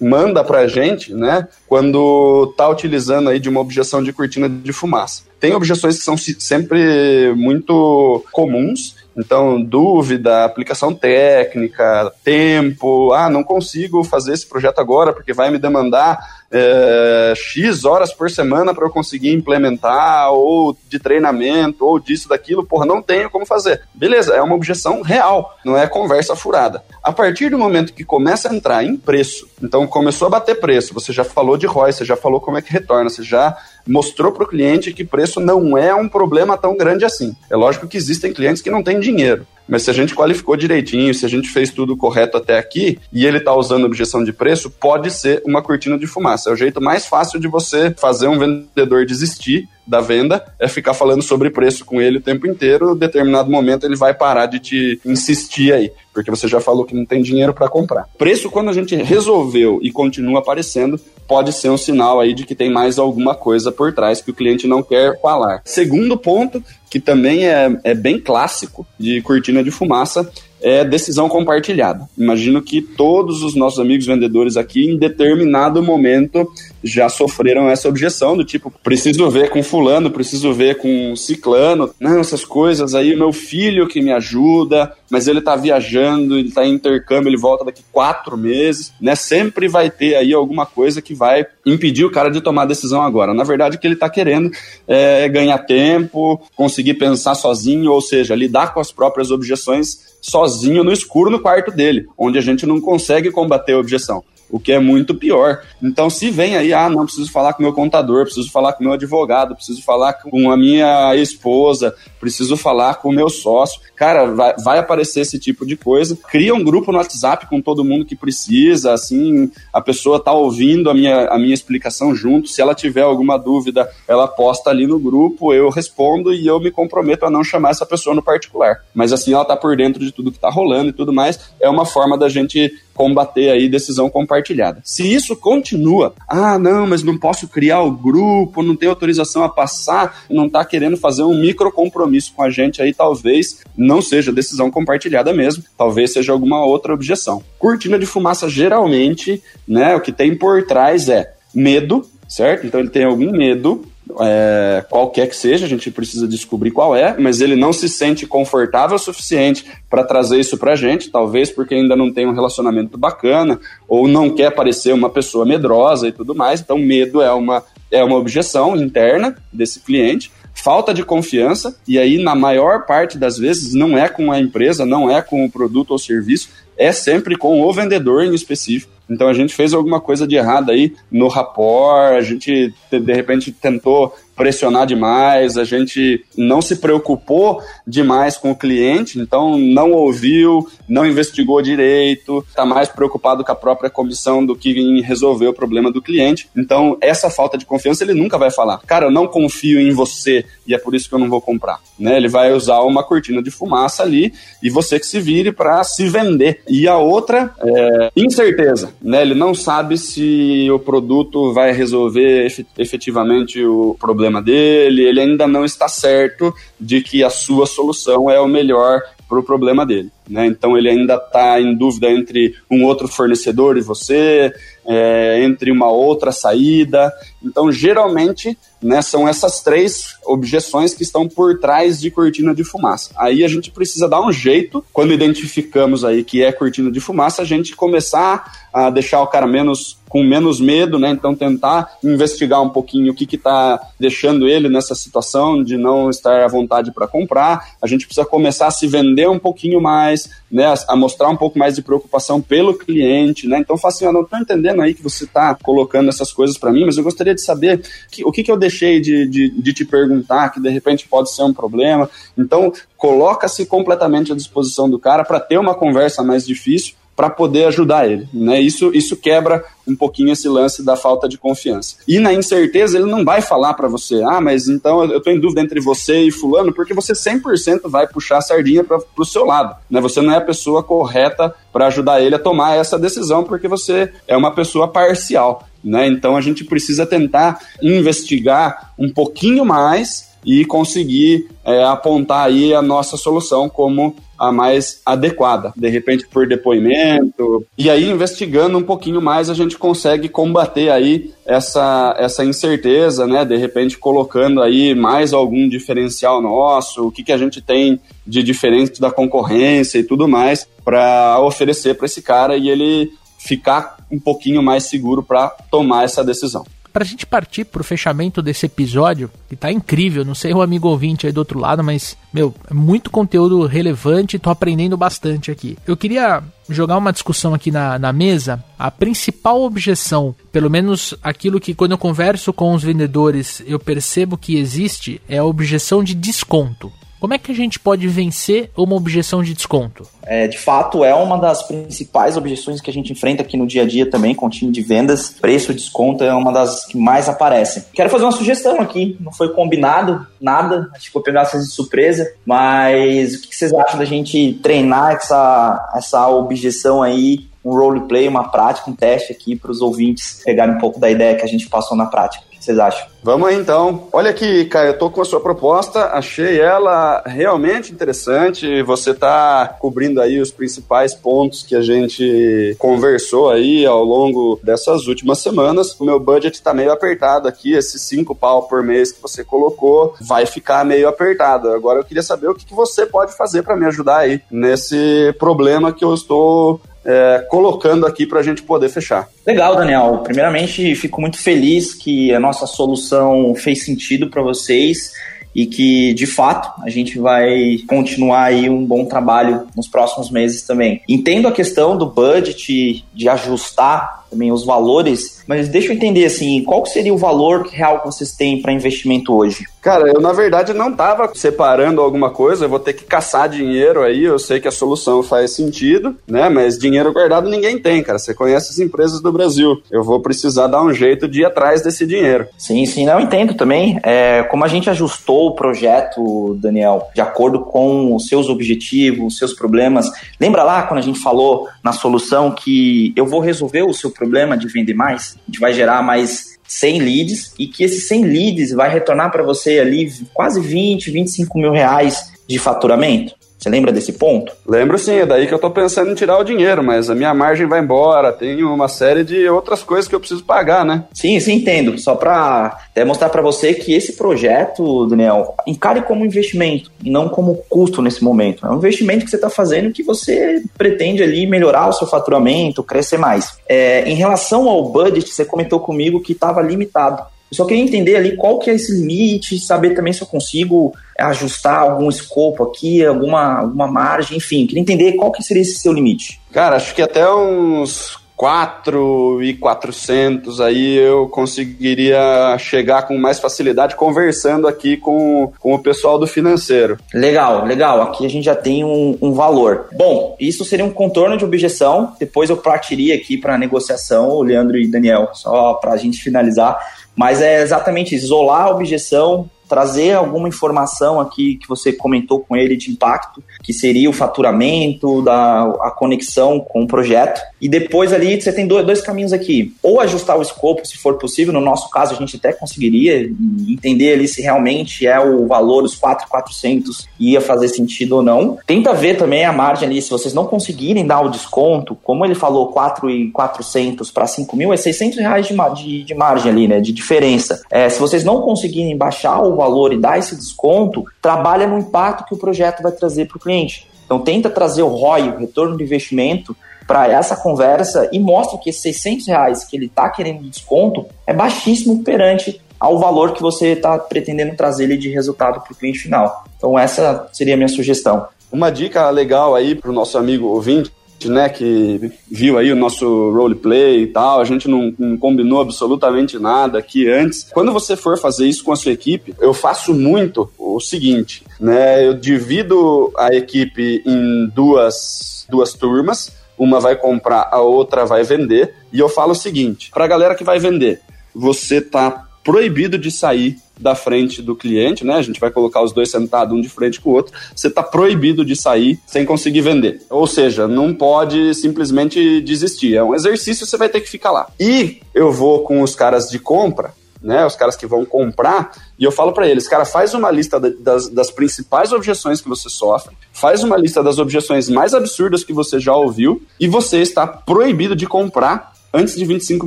[0.00, 4.72] manda para a gente, né, quando está utilizando aí de uma objeção de cortina de
[4.72, 5.27] fumaça?
[5.40, 8.96] Tem objeções que são sempre muito comuns.
[9.16, 15.58] Então, dúvida, aplicação técnica, tempo, ah, não consigo fazer esse projeto agora porque vai me
[15.58, 22.28] demandar é, X horas por semana para eu conseguir implementar, ou de treinamento, ou disso,
[22.28, 23.82] daquilo, porra, não tenho como fazer.
[23.94, 26.82] Beleza, é uma objeção real, não é conversa furada.
[27.02, 30.94] A partir do momento que começa a entrar em preço, então começou a bater preço,
[30.94, 33.56] você já falou de ROI, você já falou como é que retorna, você já
[33.86, 37.34] mostrou para o cliente que preço não é um problema tão grande assim.
[37.50, 39.46] É lógico que existem clientes que não têm dinheiro.
[39.68, 43.26] Mas se a gente qualificou direitinho, se a gente fez tudo correto até aqui e
[43.26, 46.48] ele está usando objeção de preço, pode ser uma cortina de fumaça.
[46.48, 50.92] É o jeito mais fácil de você fazer um vendedor desistir da venda é ficar
[50.92, 52.94] falando sobre preço com ele o tempo inteiro.
[52.94, 56.94] Em determinado momento ele vai parar de te insistir aí, porque você já falou que
[56.94, 58.06] não tem dinheiro para comprar.
[58.18, 62.54] Preço, quando a gente resolveu e continua aparecendo, pode ser um sinal aí de que
[62.54, 65.62] tem mais alguma coisa por trás que o cliente não quer falar.
[65.64, 72.08] Segundo ponto, que também é, é bem clássico de cortina de fumaça, é decisão compartilhada.
[72.16, 76.50] Imagino que todos os nossos amigos vendedores aqui, em determinado momento,
[76.82, 82.20] já sofreram essa objeção do tipo, preciso ver com fulano, preciso ver com ciclano, não,
[82.20, 86.74] essas coisas aí, meu filho que me ajuda, mas ele tá viajando, ele tá em
[86.74, 89.14] intercâmbio, ele volta daqui quatro meses, né?
[89.14, 93.02] Sempre vai ter aí alguma coisa que vai impedir o cara de tomar a decisão
[93.02, 93.34] agora.
[93.34, 94.50] Na verdade, o que ele tá querendo
[94.86, 100.92] é ganhar tempo, conseguir pensar sozinho, ou seja, lidar com as próprias objeções sozinho no
[100.92, 104.78] escuro no quarto dele, onde a gente não consegue combater a objeção o que é
[104.78, 105.62] muito pior.
[105.82, 108.92] Então, se vem aí, ah, não, preciso falar com meu contador, preciso falar com meu
[108.92, 113.80] advogado, preciso falar com a minha esposa, preciso falar com o meu sócio.
[113.94, 116.16] Cara, vai, vai aparecer esse tipo de coisa.
[116.30, 120.88] Cria um grupo no WhatsApp com todo mundo que precisa, assim, a pessoa tá ouvindo
[120.88, 122.48] a minha, a minha explicação junto.
[122.48, 126.70] Se ela tiver alguma dúvida, ela posta ali no grupo, eu respondo e eu me
[126.70, 128.82] comprometo a não chamar essa pessoa no particular.
[128.94, 131.52] Mas assim, ela tá por dentro de tudo que tá rolando e tudo mais.
[131.60, 134.80] É uma forma da gente combater aí decisão compartilhada.
[134.82, 139.48] Se isso continua, ah, não, mas não posso criar o grupo, não tem autorização a
[139.48, 144.32] passar, não está querendo fazer um micro compromisso com a gente aí, talvez não seja
[144.32, 147.40] decisão compartilhada mesmo, talvez seja alguma outra objeção.
[147.56, 152.66] Cortina de fumaça geralmente, né, o que tem por trás é medo, certo?
[152.66, 153.86] Então ele tem algum medo
[154.20, 158.26] é, qualquer que seja, a gente precisa descobrir qual é, mas ele não se sente
[158.26, 162.32] confortável o suficiente para trazer isso para a gente, talvez porque ainda não tem um
[162.32, 166.60] relacionamento bacana ou não quer parecer uma pessoa medrosa e tudo mais.
[166.60, 170.32] Então, medo é uma, é uma objeção interna desse cliente.
[170.54, 174.84] Falta de confiança, e aí, na maior parte das vezes, não é com a empresa,
[174.84, 178.97] não é com o produto ou serviço, é sempre com o vendedor em específico.
[179.08, 183.52] Então a gente fez alguma coisa de errado aí no rapport, a gente de repente
[183.52, 190.66] tentou pressionar demais, a gente não se preocupou demais com o cliente, então não ouviu,
[190.88, 195.52] não investigou direito, está mais preocupado com a própria comissão do que em resolver o
[195.52, 196.48] problema do cliente.
[196.56, 200.44] Então, essa falta de confiança ele nunca vai falar, cara, eu não confio em você
[200.66, 201.80] e é por isso que eu não vou comprar.
[201.98, 202.16] Né?
[202.16, 206.08] Ele vai usar uma cortina de fumaça ali e você que se vire para se
[206.08, 206.62] vender.
[206.68, 208.92] E a outra é incerteza.
[209.02, 209.22] Né?
[209.22, 212.46] Ele não sabe se o produto vai resolver
[212.78, 218.30] efetivamente o problema problema dele, ele ainda não está certo de que a sua solução
[218.30, 220.10] é o melhor para o problema dele.
[220.28, 220.46] Né?
[220.46, 224.52] Então ele ainda está em dúvida entre um outro fornecedor e você,
[224.86, 227.12] é, entre uma outra saída.
[227.42, 233.10] Então, geralmente, né, são essas três objeções que estão por trás de cortina de fumaça.
[233.16, 237.42] Aí a gente precisa dar um jeito, quando identificamos aí que é cortina de fumaça,
[237.42, 241.10] a gente começar a deixar o cara menos com menos medo, né?
[241.10, 246.44] Então tentar investigar um pouquinho o que está deixando ele nessa situação de não estar
[246.44, 247.74] à vontade para comprar.
[247.80, 250.66] A gente precisa começar a se vender um pouquinho mais, né?
[250.66, 253.58] A, a mostrar um pouco mais de preocupação pelo cliente, né?
[253.58, 256.70] Então fala assim, eu não estou entendendo aí que você está colocando essas coisas para
[256.70, 259.72] mim, mas eu gostaria de saber que, o que, que eu deixei de, de, de
[259.72, 262.10] te perguntar que de repente pode ser um problema.
[262.36, 267.64] Então coloca-se completamente à disposição do cara para ter uma conversa mais difícil para poder
[267.64, 268.28] ajudar ele.
[268.32, 268.60] Né?
[268.60, 271.96] Isso, isso quebra um pouquinho esse lance da falta de confiança.
[272.06, 275.40] E na incerteza, ele não vai falar para você, ah, mas então eu estou em
[275.40, 279.44] dúvida entre você e fulano, porque você 100% vai puxar a sardinha para o seu
[279.44, 279.74] lado.
[279.90, 280.00] Né?
[280.00, 284.12] Você não é a pessoa correta para ajudar ele a tomar essa decisão, porque você
[284.28, 285.66] é uma pessoa parcial.
[285.82, 286.06] Né?
[286.06, 292.80] Então a gente precisa tentar investigar um pouquinho mais e conseguir é, apontar aí a
[292.80, 297.66] nossa solução como a mais adequada, de repente por depoimento.
[297.76, 303.44] E aí, investigando um pouquinho mais, a gente consegue combater aí essa, essa incerteza, né?
[303.44, 308.42] De repente colocando aí mais algum diferencial nosso, o que, que a gente tem de
[308.42, 314.18] diferente da concorrência e tudo mais para oferecer para esse cara e ele ficar um
[314.18, 316.64] pouquinho mais seguro para tomar essa decisão
[316.98, 320.88] para a gente partir pro fechamento desse episódio, que tá incrível, não sei o amigo
[320.88, 325.78] ouvinte aí do outro lado, mas, meu, é muito conteúdo relevante, tô aprendendo bastante aqui.
[325.86, 328.64] Eu queria jogar uma discussão aqui na, na mesa.
[328.76, 334.36] A principal objeção, pelo menos aquilo que quando eu converso com os vendedores eu percebo
[334.36, 336.92] que existe, é a objeção de desconto.
[337.20, 340.06] Como é que a gente pode vencer uma objeção de desconto?
[340.24, 343.82] É, de fato, é uma das principais objeções que a gente enfrenta aqui no dia
[343.82, 345.30] a dia também com o time de vendas.
[345.40, 347.82] Preço, desconto é uma das que mais aparecem.
[347.92, 349.16] Quero fazer uma sugestão aqui.
[349.20, 353.72] Não foi combinado nada, acho que vou pegar vocês de surpresa, mas o que vocês
[353.72, 359.56] acham da gente treinar essa, essa objeção aí um roleplay, uma prática, um teste aqui
[359.56, 362.78] para os ouvintes pegarem um pouco da ideia que a gente passou na prática vocês
[362.78, 363.06] acham?
[363.22, 364.08] Vamos aí então.
[364.12, 368.82] Olha aqui, Caio, eu tô com a sua proposta, achei ela realmente interessante.
[368.82, 375.06] Você tá cobrindo aí os principais pontos que a gente conversou aí ao longo dessas
[375.06, 375.98] últimas semanas.
[375.98, 380.14] O meu budget tá meio apertado aqui, esses cinco pau por mês que você colocou
[380.20, 381.70] vai ficar meio apertado.
[381.70, 385.34] Agora eu queria saber o que, que você pode fazer para me ajudar aí nesse
[385.38, 389.30] problema que eu estou é, colocando aqui para a gente poder fechar.
[389.46, 390.18] Legal, Daniel.
[390.22, 395.14] Primeiramente, fico muito feliz que a nossa solução fez sentido para vocês
[395.54, 400.62] e que, de fato, a gente vai continuar aí um bom trabalho nos próximos meses
[400.62, 401.00] também.
[401.08, 406.62] Entendo a questão do budget, de ajustar também os valores, mas deixa eu entender assim,
[406.64, 409.64] qual seria o valor real que vocês têm para investimento hoje?
[409.80, 414.02] Cara, eu na verdade não estava separando alguma coisa, eu vou ter que caçar dinheiro
[414.02, 416.48] aí, eu sei que a solução faz sentido, né?
[416.48, 418.18] Mas dinheiro guardado ninguém tem, cara.
[418.18, 419.80] Você conhece as empresas do Brasil.
[419.90, 422.46] Eu vou precisar dar um jeito de ir atrás desse dinheiro.
[422.56, 423.98] Sim, sim, não entendo também.
[424.02, 429.38] É, como a gente ajustou o projeto, Daniel, de acordo com os seus objetivos, os
[429.38, 430.10] seus problemas.
[430.40, 434.56] Lembra lá quando a gente falou na solução que eu vou resolver o seu problema
[434.56, 435.36] de vender mais?
[435.36, 439.42] A gente vai gerar mais 100 leads e que esses 100 leads vai retornar para
[439.42, 443.37] você ali quase 20, 25 mil reais de faturamento.
[443.58, 444.52] Você lembra desse ponto?
[444.66, 447.34] Lembro sim, é daí que eu tô pensando em tirar o dinheiro, mas a minha
[447.34, 451.04] margem vai embora, tem uma série de outras coisas que eu preciso pagar, né?
[451.12, 451.98] Sim, sim, entendo.
[451.98, 457.56] Só para mostrar para você que esse projeto, Daniel, encare como investimento e não como
[457.68, 458.64] custo nesse momento.
[458.64, 462.84] É um investimento que você está fazendo que você pretende ali melhorar o seu faturamento,
[462.84, 463.58] crescer mais.
[463.68, 467.22] É, em relação ao budget, você comentou comigo que estava limitado.
[467.50, 470.92] Eu só queria entender ali qual que é esse limite, saber também se eu consigo
[471.18, 474.66] ajustar algum escopo aqui, alguma, alguma margem, enfim.
[474.66, 476.40] Queria entender qual que seria esse seu limite.
[476.52, 483.96] Cara, acho que até uns 4 e 400 aí eu conseguiria chegar com mais facilidade
[483.96, 486.96] conversando aqui com, com o pessoal do financeiro.
[487.12, 488.00] Legal, legal.
[488.00, 489.88] Aqui a gente já tem um, um valor.
[489.92, 492.14] Bom, isso seria um contorno de objeção.
[492.20, 496.78] Depois eu partiria aqui para negociação, o Leandro e Daniel, só para a gente finalizar.
[497.18, 502.56] Mas é exatamente isso, isolar a objeção, trazer alguma informação aqui que você comentou com
[502.56, 507.40] ele de impacto, que seria o faturamento, da, a conexão com o projeto.
[507.60, 509.74] E depois ali você tem dois, dois caminhos aqui.
[509.82, 511.52] Ou ajustar o escopo, se for possível.
[511.52, 513.30] No nosso caso, a gente até conseguiria
[513.68, 518.58] entender ali se realmente é o valor, os 4,400 ia fazer sentido ou não.
[518.66, 522.34] Tenta ver também a margem ali, se vocês não conseguirem dar o desconto, como ele
[522.34, 526.92] falou, 4,400 para 5 mil, é 600 reais de, de, de margem ali, né, de
[526.92, 527.60] diferença.
[527.70, 532.24] É, se vocês não conseguirem baixar o valor e dar esse desconto, trabalha no impacto
[532.24, 533.86] que o projeto vai trazer para o cliente.
[534.04, 536.56] Então tenta trazer o ROI, o retorno do investimento,
[536.86, 541.04] para essa conversa e mostra que esses 600 reais que ele está querendo de desconto
[541.26, 545.76] é baixíssimo perante ao valor que você está pretendendo trazer ele de resultado para o
[545.76, 546.44] cliente final.
[546.56, 548.26] Então essa seria a minha sugestão.
[548.50, 550.90] Uma dica legal aí para o nosso amigo ouvinte
[551.26, 556.38] né, que viu aí o nosso roleplay e tal, a gente não, não, combinou absolutamente
[556.38, 557.48] nada aqui antes.
[557.52, 562.06] Quando você for fazer isso com a sua equipe, eu faço muito o seguinte, né,
[562.06, 568.74] eu divido a equipe em duas, duas turmas, uma vai comprar, a outra vai vender,
[568.92, 571.00] e eu falo o seguinte, para a galera que vai vender,
[571.34, 575.14] você tá proibido de sair da frente do cliente, né?
[575.14, 577.32] A gente vai colocar os dois sentados um de frente com o outro.
[577.54, 580.02] Você está proibido de sair sem conseguir vender.
[580.10, 582.96] Ou seja, não pode simplesmente desistir.
[582.96, 584.48] É um exercício, você vai ter que ficar lá.
[584.58, 589.04] E eu vou com os caras de compra né, os caras que vão comprar, e
[589.04, 593.16] eu falo para eles, cara, faz uma lista das, das, principais objeções que você sofre,
[593.32, 597.96] faz uma lista das objeções mais absurdas que você já ouviu, e você está proibido
[597.96, 599.66] de comprar antes de 25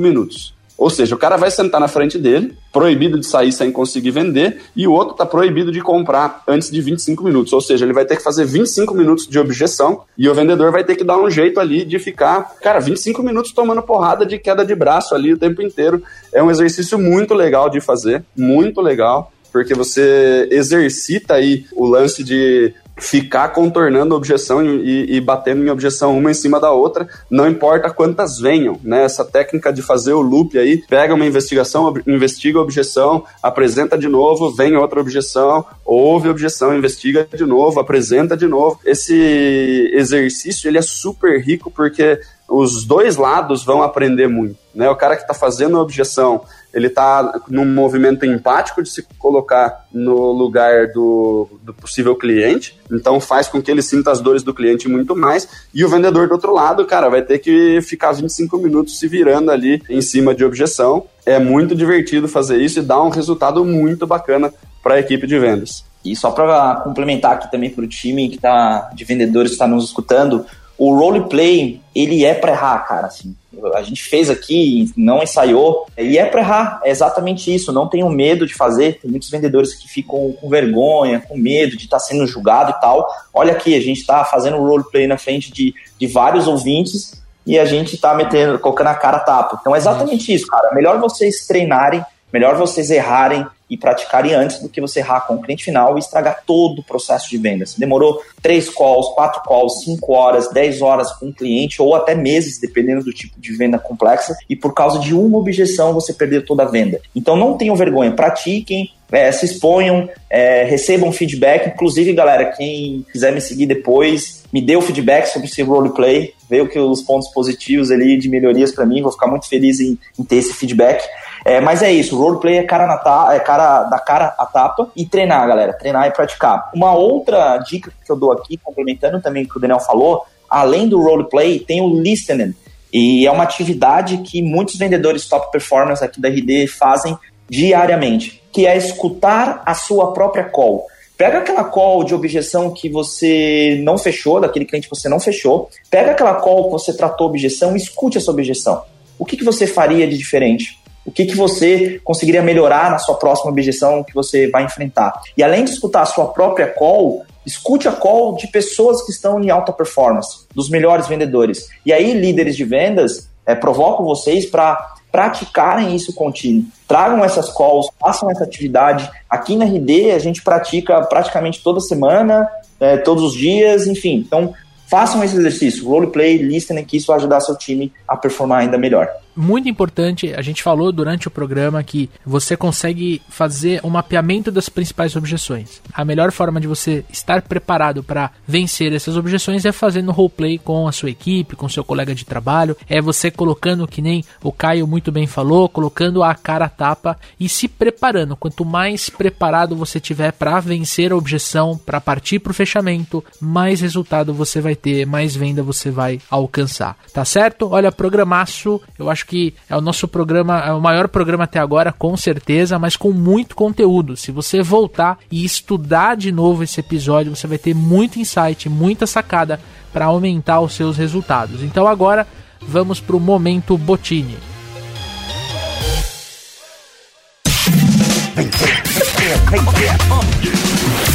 [0.00, 0.54] minutos.
[0.82, 4.62] Ou seja, o cara vai sentar na frente dele, proibido de sair sem conseguir vender,
[4.74, 7.52] e o outro está proibido de comprar antes de 25 minutos.
[7.52, 10.82] Ou seja, ele vai ter que fazer 25 minutos de objeção e o vendedor vai
[10.82, 14.66] ter que dar um jeito ali de ficar, cara, 25 minutos tomando porrada de queda
[14.66, 16.02] de braço ali o tempo inteiro.
[16.34, 22.24] É um exercício muito legal de fazer, muito legal porque você exercita aí o lance
[22.24, 27.48] de ficar contornando objeção e, e, batendo em objeção uma em cima da outra, não
[27.48, 29.04] importa quantas venham, né?
[29.04, 34.08] Essa técnica de fazer o loop aí, pega uma investigação, investiga a objeção, apresenta de
[34.08, 38.78] novo, vem outra objeção, ouve a objeção, investiga de novo, apresenta de novo.
[38.84, 42.20] Esse exercício, ele é super rico porque
[42.52, 44.88] os dois lados vão aprender muito, né?
[44.90, 46.42] O cara que está fazendo a objeção
[46.72, 53.20] ele está num movimento empático de se colocar no lugar do, do, possível cliente, então
[53.20, 56.32] faz com que ele sinta as dores do cliente muito mais, e o vendedor do
[56.32, 60.44] outro lado, cara, vai ter que ficar 25 minutos se virando ali em cima de
[60.44, 61.04] objeção.
[61.26, 65.38] É muito divertido fazer isso e dá um resultado muito bacana para a equipe de
[65.38, 65.84] vendas.
[66.04, 69.68] E só para complementar aqui também para o time que tá de vendedores que está
[69.68, 70.44] nos escutando,
[70.84, 73.36] o roleplay, ele é para errar, cara, assim.
[73.72, 78.08] A gente fez aqui, não ensaiou, e é para errar, é exatamente isso, não tenham
[78.08, 82.02] medo de fazer, tem muitos vendedores que ficam com vergonha, com medo de estar tá
[82.02, 85.72] sendo julgado e tal, olha aqui, a gente está fazendo um roleplay na frente de,
[86.00, 89.58] de vários ouvintes, e a gente está metendo, colocando a cara a tapa.
[89.60, 94.68] Então é exatamente isso, cara, melhor vocês treinarem, melhor vocês errarem, e praticarem antes do
[94.68, 97.74] que você errar com o cliente final e estragar todo o processo de vendas.
[97.74, 102.60] Demorou três calls, quatro calls, cinco horas, dez horas com o cliente ou até meses,
[102.60, 106.64] dependendo do tipo de venda complexa, e por causa de uma objeção você perdeu toda
[106.64, 107.00] a venda.
[107.16, 111.68] Então não tenham vergonha, pratiquem, é, se exponham, é, recebam feedback.
[111.68, 116.32] Inclusive, galera, quem quiser me seguir depois, me dê o feedback sobre esse roleplay,
[116.70, 119.02] que os pontos positivos ali de melhorias para mim.
[119.02, 121.02] Vou ficar muito feliz em, em ter esse feedback.
[121.44, 124.90] É, mas é isso, roleplay é cara, na ta, é cara da cara a tapa
[124.96, 125.72] e treinar, galera.
[125.72, 126.70] Treinar e praticar.
[126.74, 130.88] Uma outra dica que eu dou aqui, complementando também o que o Daniel falou, além
[130.88, 132.54] do roleplay, tem o listening.
[132.92, 137.18] E é uma atividade que muitos vendedores top performance aqui da RD fazem
[137.48, 140.86] diariamente que é escutar a sua própria call.
[141.16, 145.70] Pega aquela call de objeção que você não fechou, daquele cliente que você não fechou,
[145.90, 148.82] pega aquela call que você tratou objeção e escute essa objeção.
[149.18, 150.78] O que, que você faria de diferente?
[151.04, 155.20] O que, que você conseguiria melhorar na sua próxima objeção que você vai enfrentar?
[155.36, 159.42] E além de escutar a sua própria call, escute a call de pessoas que estão
[159.42, 161.68] em alta performance, dos melhores vendedores.
[161.84, 166.64] E aí, líderes de vendas, é, provoco vocês para praticarem isso contínuo.
[166.86, 169.10] Tragam essas calls, façam essa atividade.
[169.28, 172.48] Aqui na RD a gente pratica praticamente toda semana,
[172.80, 174.24] é, todos os dias, enfim.
[174.26, 174.54] Então,
[174.88, 179.08] façam esse exercício, roleplay, listening, que isso vai ajudar seu time a performar ainda melhor
[179.34, 184.68] muito importante, a gente falou durante o programa que você consegue fazer um mapeamento das
[184.68, 185.80] principais objeções.
[185.92, 190.86] A melhor forma de você estar preparado para vencer essas objeções é fazendo roleplay com
[190.86, 194.86] a sua equipe, com seu colega de trabalho, é você colocando, que nem o Caio
[194.86, 198.36] muito bem falou, colocando a cara a tapa e se preparando.
[198.36, 203.80] Quanto mais preparado você tiver para vencer a objeção, para partir para o fechamento, mais
[203.80, 206.96] resultado você vai ter, mais venda você vai alcançar.
[207.12, 207.68] Tá certo?
[207.70, 211.60] Olha, programaço, eu acho acho que é o nosso programa, é o maior programa até
[211.60, 214.16] agora, com certeza, mas com muito conteúdo.
[214.16, 219.06] Se você voltar e estudar de novo esse episódio, você vai ter muito insight, muita
[219.06, 219.60] sacada
[219.92, 221.62] para aumentar os seus resultados.
[221.62, 222.26] Então agora
[222.60, 224.36] vamos para o momento Botini.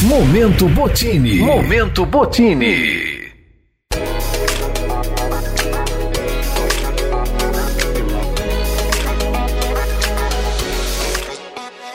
[0.03, 1.39] Momento Botini.
[1.39, 3.16] Momento Botini.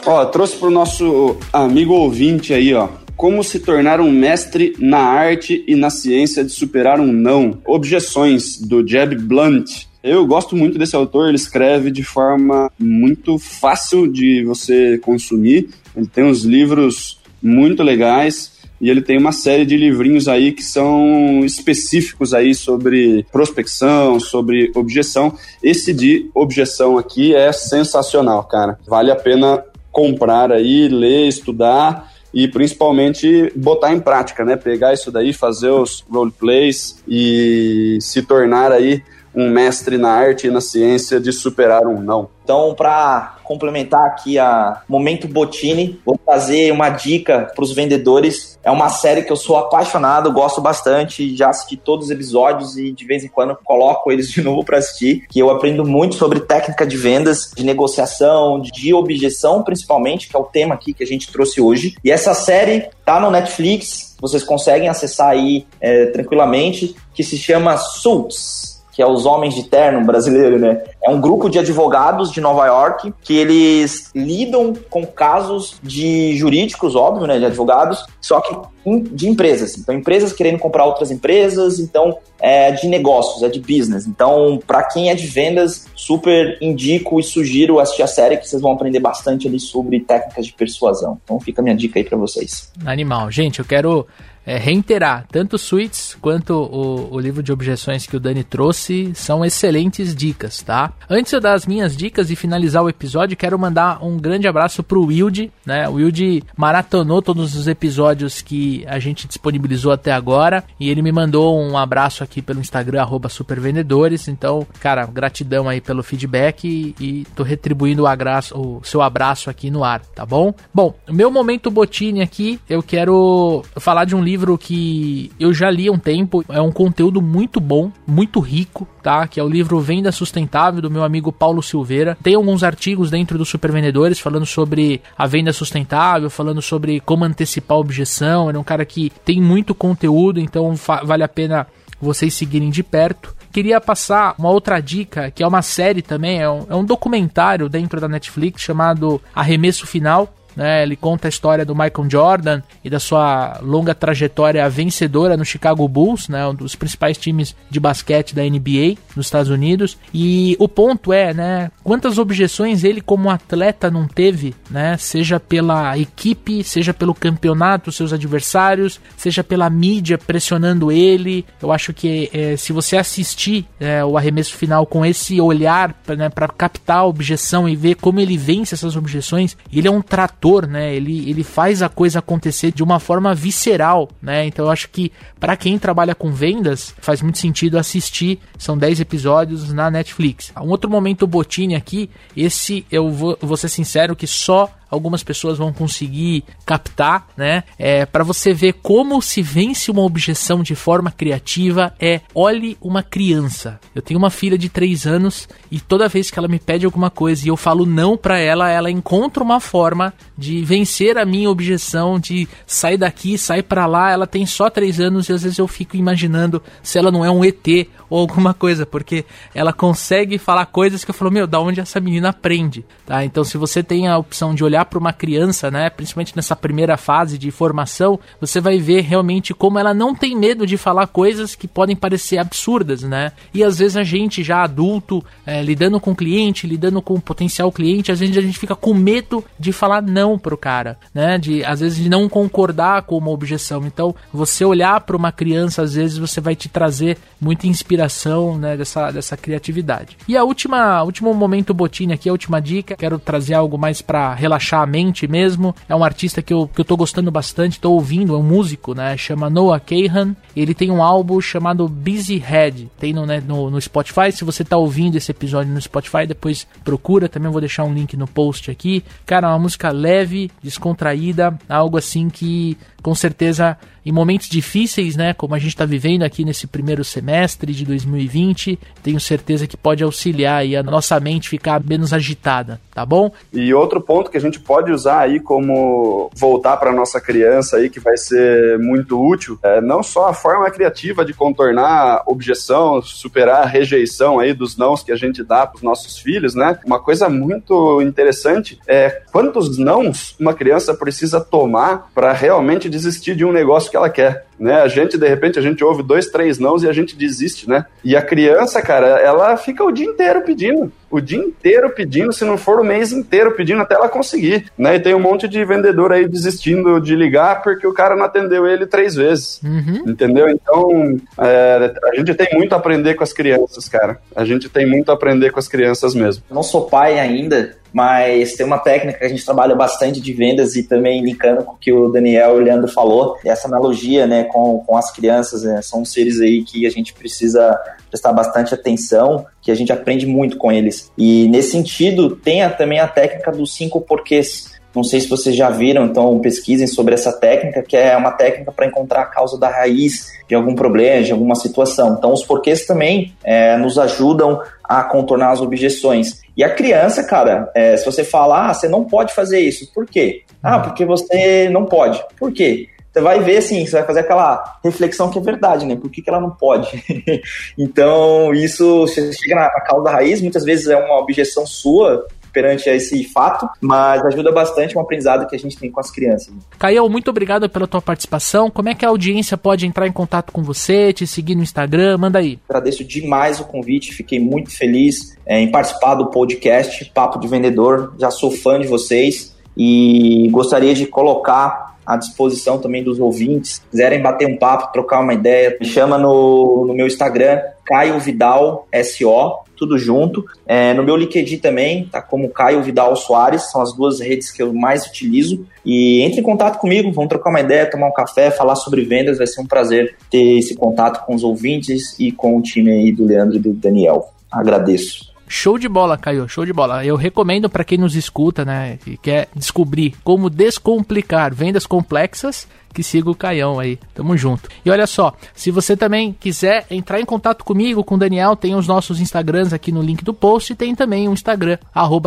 [0.05, 2.88] Ó, trouxe para o nosso amigo ouvinte aí, ó.
[3.16, 7.59] Como se tornar um mestre na arte e na ciência de superar um não.
[7.64, 9.86] Objeções, do Jeb Blunt.
[10.03, 15.68] Eu gosto muito desse autor, ele escreve de forma muito fácil de você consumir.
[15.96, 20.64] Ele tem uns livros muito legais e ele tem uma série de livrinhos aí que
[20.64, 25.36] são específicos aí sobre prospecção, sobre objeção.
[25.62, 28.80] Esse de objeção aqui é sensacional, cara.
[28.84, 29.62] Vale a pena
[29.93, 34.57] comprar aí, ler, estudar e principalmente botar em prática, né?
[34.57, 39.03] Pegar isso daí, fazer os roleplays e se tornar aí
[39.35, 42.28] um mestre na arte e na ciência de superar um não.
[42.45, 48.59] Então, para complementar aqui a Momento Botini, vou fazer uma dica para os vendedores.
[48.64, 52.93] É uma série que eu sou apaixonado, gosto bastante, já assisti todos os episódios e
[52.93, 56.41] de vez em quando coloco eles de novo para assistir, que eu aprendo muito sobre
[56.41, 61.07] técnica de vendas, de negociação, de objeção, principalmente, que é o tema aqui que a
[61.07, 61.95] gente trouxe hoje.
[62.05, 67.76] E essa série tá no Netflix, vocês conseguem acessar aí é, tranquilamente, que se chama
[67.76, 70.82] Suits que é os Homens de Terno brasileiro, né?
[71.03, 76.95] É um grupo de advogados de Nova York que eles lidam com casos de jurídicos,
[76.95, 77.38] óbvio, né?
[77.38, 79.78] De advogados, só que de empresas.
[79.78, 84.05] Então, empresas querendo comprar outras empresas, então é de negócios, é de business.
[84.07, 88.61] Então, para quem é de vendas, super indico e sugiro assistir a série que vocês
[88.61, 91.20] vão aprender bastante ali sobre técnicas de persuasão.
[91.22, 92.72] Então, fica a minha dica aí para vocês.
[92.84, 93.30] Animal.
[93.30, 94.07] Gente, eu quero
[94.45, 99.45] é, reiterar, tanto Suites quanto o, o, livro de objeções que o Dani trouxe são
[99.45, 100.93] excelentes dicas, tá?
[101.09, 104.82] Antes eu dar as minhas dicas e finalizar o episódio, quero mandar um grande abraço
[104.82, 105.88] pro Wilde, né?
[105.88, 111.12] O Wilde maratonou todos os episódios que a gente disponibilizou até agora e ele me
[111.12, 114.28] mandou um abraço aqui pelo Instagram, supervendedores.
[114.28, 119.51] Então, cara, gratidão aí pelo feedback e, e tô retribuindo o, abraço, o seu abraço
[119.51, 120.55] aqui no ar, tá bom?
[120.72, 125.89] Bom, meu momento Botini aqui, eu quero falar de um livro que eu já li
[125.89, 129.26] há um tempo, é um conteúdo muito bom, muito rico, tá?
[129.26, 132.16] Que é o livro Venda Sustentável do meu amigo Paulo Silveira.
[132.22, 137.24] Tem alguns artigos dentro do Super Vendedores falando sobre a venda sustentável, falando sobre como
[137.24, 138.49] antecipar a objeção.
[138.49, 140.74] Ele é um cara que tem muito conteúdo, então
[141.05, 141.66] vale a pena
[142.05, 146.48] vocês seguirem de perto queria passar uma outra dica, que é uma série também, é
[146.48, 150.34] um, é um, documentário dentro da Netflix chamado Arremesso Final.
[150.57, 150.82] Né?
[150.82, 155.86] Ele conta a história do Michael Jordan e da sua longa trajetória vencedora no Chicago
[155.88, 156.46] Bulls, né?
[156.46, 159.98] Um dos principais times de basquete da NBA nos Estados Unidos.
[160.12, 161.70] E o ponto é, né?
[161.82, 164.96] Quantas objeções ele como atleta não teve, né?
[164.96, 171.44] Seja pela equipe, seja pelo campeonato, seus adversários, seja pela mídia pressionando ele.
[171.61, 176.28] Eu acho que é, se você assistir é, o arremesso final com esse olhar né,
[176.28, 180.03] para captar a objeção e ver como ele vence essas objeções, ele é um
[180.43, 180.95] trator, né?
[180.95, 184.45] Ele, ele faz a coisa acontecer de uma forma visceral, né?
[184.47, 188.40] Então eu acho que para quem trabalha com vendas, faz muito sentido assistir.
[188.59, 190.53] São 10 episódios na Netflix.
[190.61, 195.57] Um outro momento Botini aqui, esse eu vou, vou ser sincero que só algumas pessoas
[195.57, 197.64] vão conseguir captar, né?
[197.78, 203.03] É, para você ver como se vence uma objeção de forma criativa é olhe uma
[203.03, 203.80] criança.
[203.95, 207.09] Eu tenho uma filha de 3 anos e toda vez que ela me pede alguma
[207.09, 211.49] coisa e eu falo não para ela, ela encontra uma forma de vencer a minha
[211.49, 214.11] objeção de sair daqui, sair para lá.
[214.11, 217.30] Ela tem só 3 anos e às vezes eu fico imaginando se ela não é
[217.30, 219.24] um ET ou alguma coisa, porque
[219.55, 223.24] ela consegue falar coisas que eu falo, meu, da onde essa menina aprende, tá?
[223.24, 226.57] Então se você tem a opção de olhar olhar para uma criança, né, principalmente nessa
[226.57, 231.07] primeira fase de formação, você vai ver realmente como ela não tem medo de falar
[231.07, 233.33] coisas que podem parecer absurdas, né?
[233.55, 237.20] E às vezes a gente já adulto, é, lidando com o cliente, lidando com o
[237.20, 241.39] potencial cliente, às vezes a gente fica com medo de falar não pro cara, né?
[241.39, 243.85] De às vezes de não concordar com uma objeção.
[243.87, 248.76] Então, você olhar para uma criança, às vezes você vai te trazer muita inspiração, né,
[248.76, 250.16] dessa, dessa criatividade.
[250.28, 254.33] E a última, último momento botine aqui, a última dica, quero trazer algo mais para
[254.35, 255.74] relaxar a mente mesmo.
[255.88, 258.94] É um artista que eu, que eu tô gostando bastante, tô ouvindo, é um músico,
[258.94, 259.16] né?
[259.16, 260.34] Chama Noah Kahan.
[260.56, 262.90] Ele tem um álbum chamado Busy Head.
[262.98, 264.32] Tem no, né, no, no Spotify.
[264.32, 267.28] Se você tá ouvindo esse episódio no Spotify, depois procura.
[267.28, 269.04] Também vou deixar um link no post aqui.
[269.26, 275.32] Cara, é uma música leve, descontraída, algo assim que com certeza em momentos difíceis, né,
[275.32, 280.03] como a gente está vivendo aqui nesse primeiro semestre de 2020, tenho certeza que pode
[280.03, 283.30] auxiliar aí a nossa mente ficar menos agitada, tá bom?
[283.53, 287.88] E outro ponto que a gente pode usar aí como voltar para nossa criança aí
[287.88, 293.62] que vai ser muito útil, é não só a forma criativa de contornar objeção, superar
[293.62, 296.78] a rejeição aí dos nãos que a gente dá para os nossos filhos, né?
[296.84, 303.45] Uma coisa muito interessante é quantos nãos uma criança precisa tomar para realmente desistir de
[303.45, 304.80] um negócio que ela quer, né?
[304.80, 307.84] A gente, de repente, a gente ouve dois, três nãos e a gente desiste, né?
[308.04, 310.92] E a criança, cara, ela fica o dia inteiro pedindo.
[311.10, 314.94] O dia inteiro pedindo, se não for o mês inteiro pedindo até ela conseguir, né?
[314.94, 318.64] E tem um monte de vendedor aí desistindo de ligar porque o cara não atendeu
[318.64, 320.04] ele três vezes, uhum.
[320.06, 320.48] entendeu?
[320.48, 324.20] Então, é, a gente tem muito a aprender com as crianças, cara.
[324.34, 326.44] A gente tem muito a aprender com as crianças mesmo.
[326.48, 330.32] Eu não sou pai ainda, mas tem uma técnica que a gente trabalha bastante de
[330.32, 334.26] vendas e também linkando com o que o Daniel e o Leandro falou, essa analogia
[334.26, 337.78] né, com, com as crianças, né, são seres aí que a gente precisa
[338.11, 341.11] prestar bastante atenção, que a gente aprende muito com eles.
[341.16, 344.70] E nesse sentido, tem a, também a técnica dos cinco porquês.
[344.94, 348.70] Não sei se vocês já viram, então pesquisem sobre essa técnica, que é uma técnica
[348.70, 352.14] para encontrar a causa da raiz de algum problema, de alguma situação.
[352.18, 356.42] Então, os porquês também é, nos ajudam a contornar as objeções.
[356.55, 360.05] E a criança, cara, é, se você falar, ah, você não pode fazer isso, por
[360.05, 360.42] quê?
[360.62, 362.22] Ah, porque você não pode.
[362.38, 362.88] Por quê?
[363.12, 365.96] Você vai ver, assim, você vai fazer aquela reflexão que é verdade, né?
[365.96, 366.88] Por que, que ela não pode?
[367.78, 372.26] então, isso, você chega na, na causa da raiz, muitas vezes é uma objeção sua,
[372.52, 376.52] perante esse fato, mas ajuda bastante um aprendizado que a gente tem com as crianças.
[376.78, 378.70] Caio, muito obrigado pela tua participação.
[378.70, 382.18] Como é que a audiência pode entrar em contato com você, te seguir no Instagram?
[382.18, 382.58] Manda aí.
[382.68, 388.14] Agradeço demais o convite, fiquei muito feliz é, em participar do podcast Papo de Vendedor.
[388.18, 393.74] Já sou fã de vocês e gostaria de colocar à disposição também dos ouvintes.
[393.74, 398.18] Se quiserem bater um papo, trocar uma ideia, me chama no, no meu Instagram, Caio
[398.18, 400.44] Vidal SO, tudo junto.
[400.66, 404.62] É, no meu LinkedIn também, tá como Caio Vidal Soares, são as duas redes que
[404.62, 405.66] eu mais utilizo.
[405.84, 409.38] E entre em contato comigo, vamos trocar uma ideia, tomar um café, falar sobre vendas,
[409.38, 413.12] vai ser um prazer ter esse contato com os ouvintes e com o time aí
[413.12, 414.32] do Leandro e do Daniel.
[414.50, 415.32] Agradeço.
[415.55, 417.05] Show de bola, Caio, show de bola.
[417.05, 423.03] Eu recomendo para quem nos escuta, né, e quer descobrir como descomplicar vendas complexas, que
[423.03, 423.98] siga o Caião aí.
[424.14, 424.70] Tamo junto.
[424.82, 428.74] E olha só, se você também quiser entrar em contato comigo, com o Daniel, tem
[428.74, 431.76] os nossos Instagrams aqui no link do post e tem também o Instagram,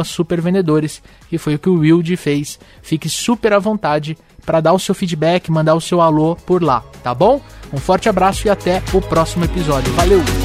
[0.05, 2.59] supervendedores, que foi o que o Wilde fez.
[2.83, 4.15] Fique super à vontade
[4.45, 7.41] para dar o seu feedback, mandar o seu alô por lá, tá bom?
[7.73, 9.91] Um forte abraço e até o próximo episódio.
[9.93, 10.44] Valeu!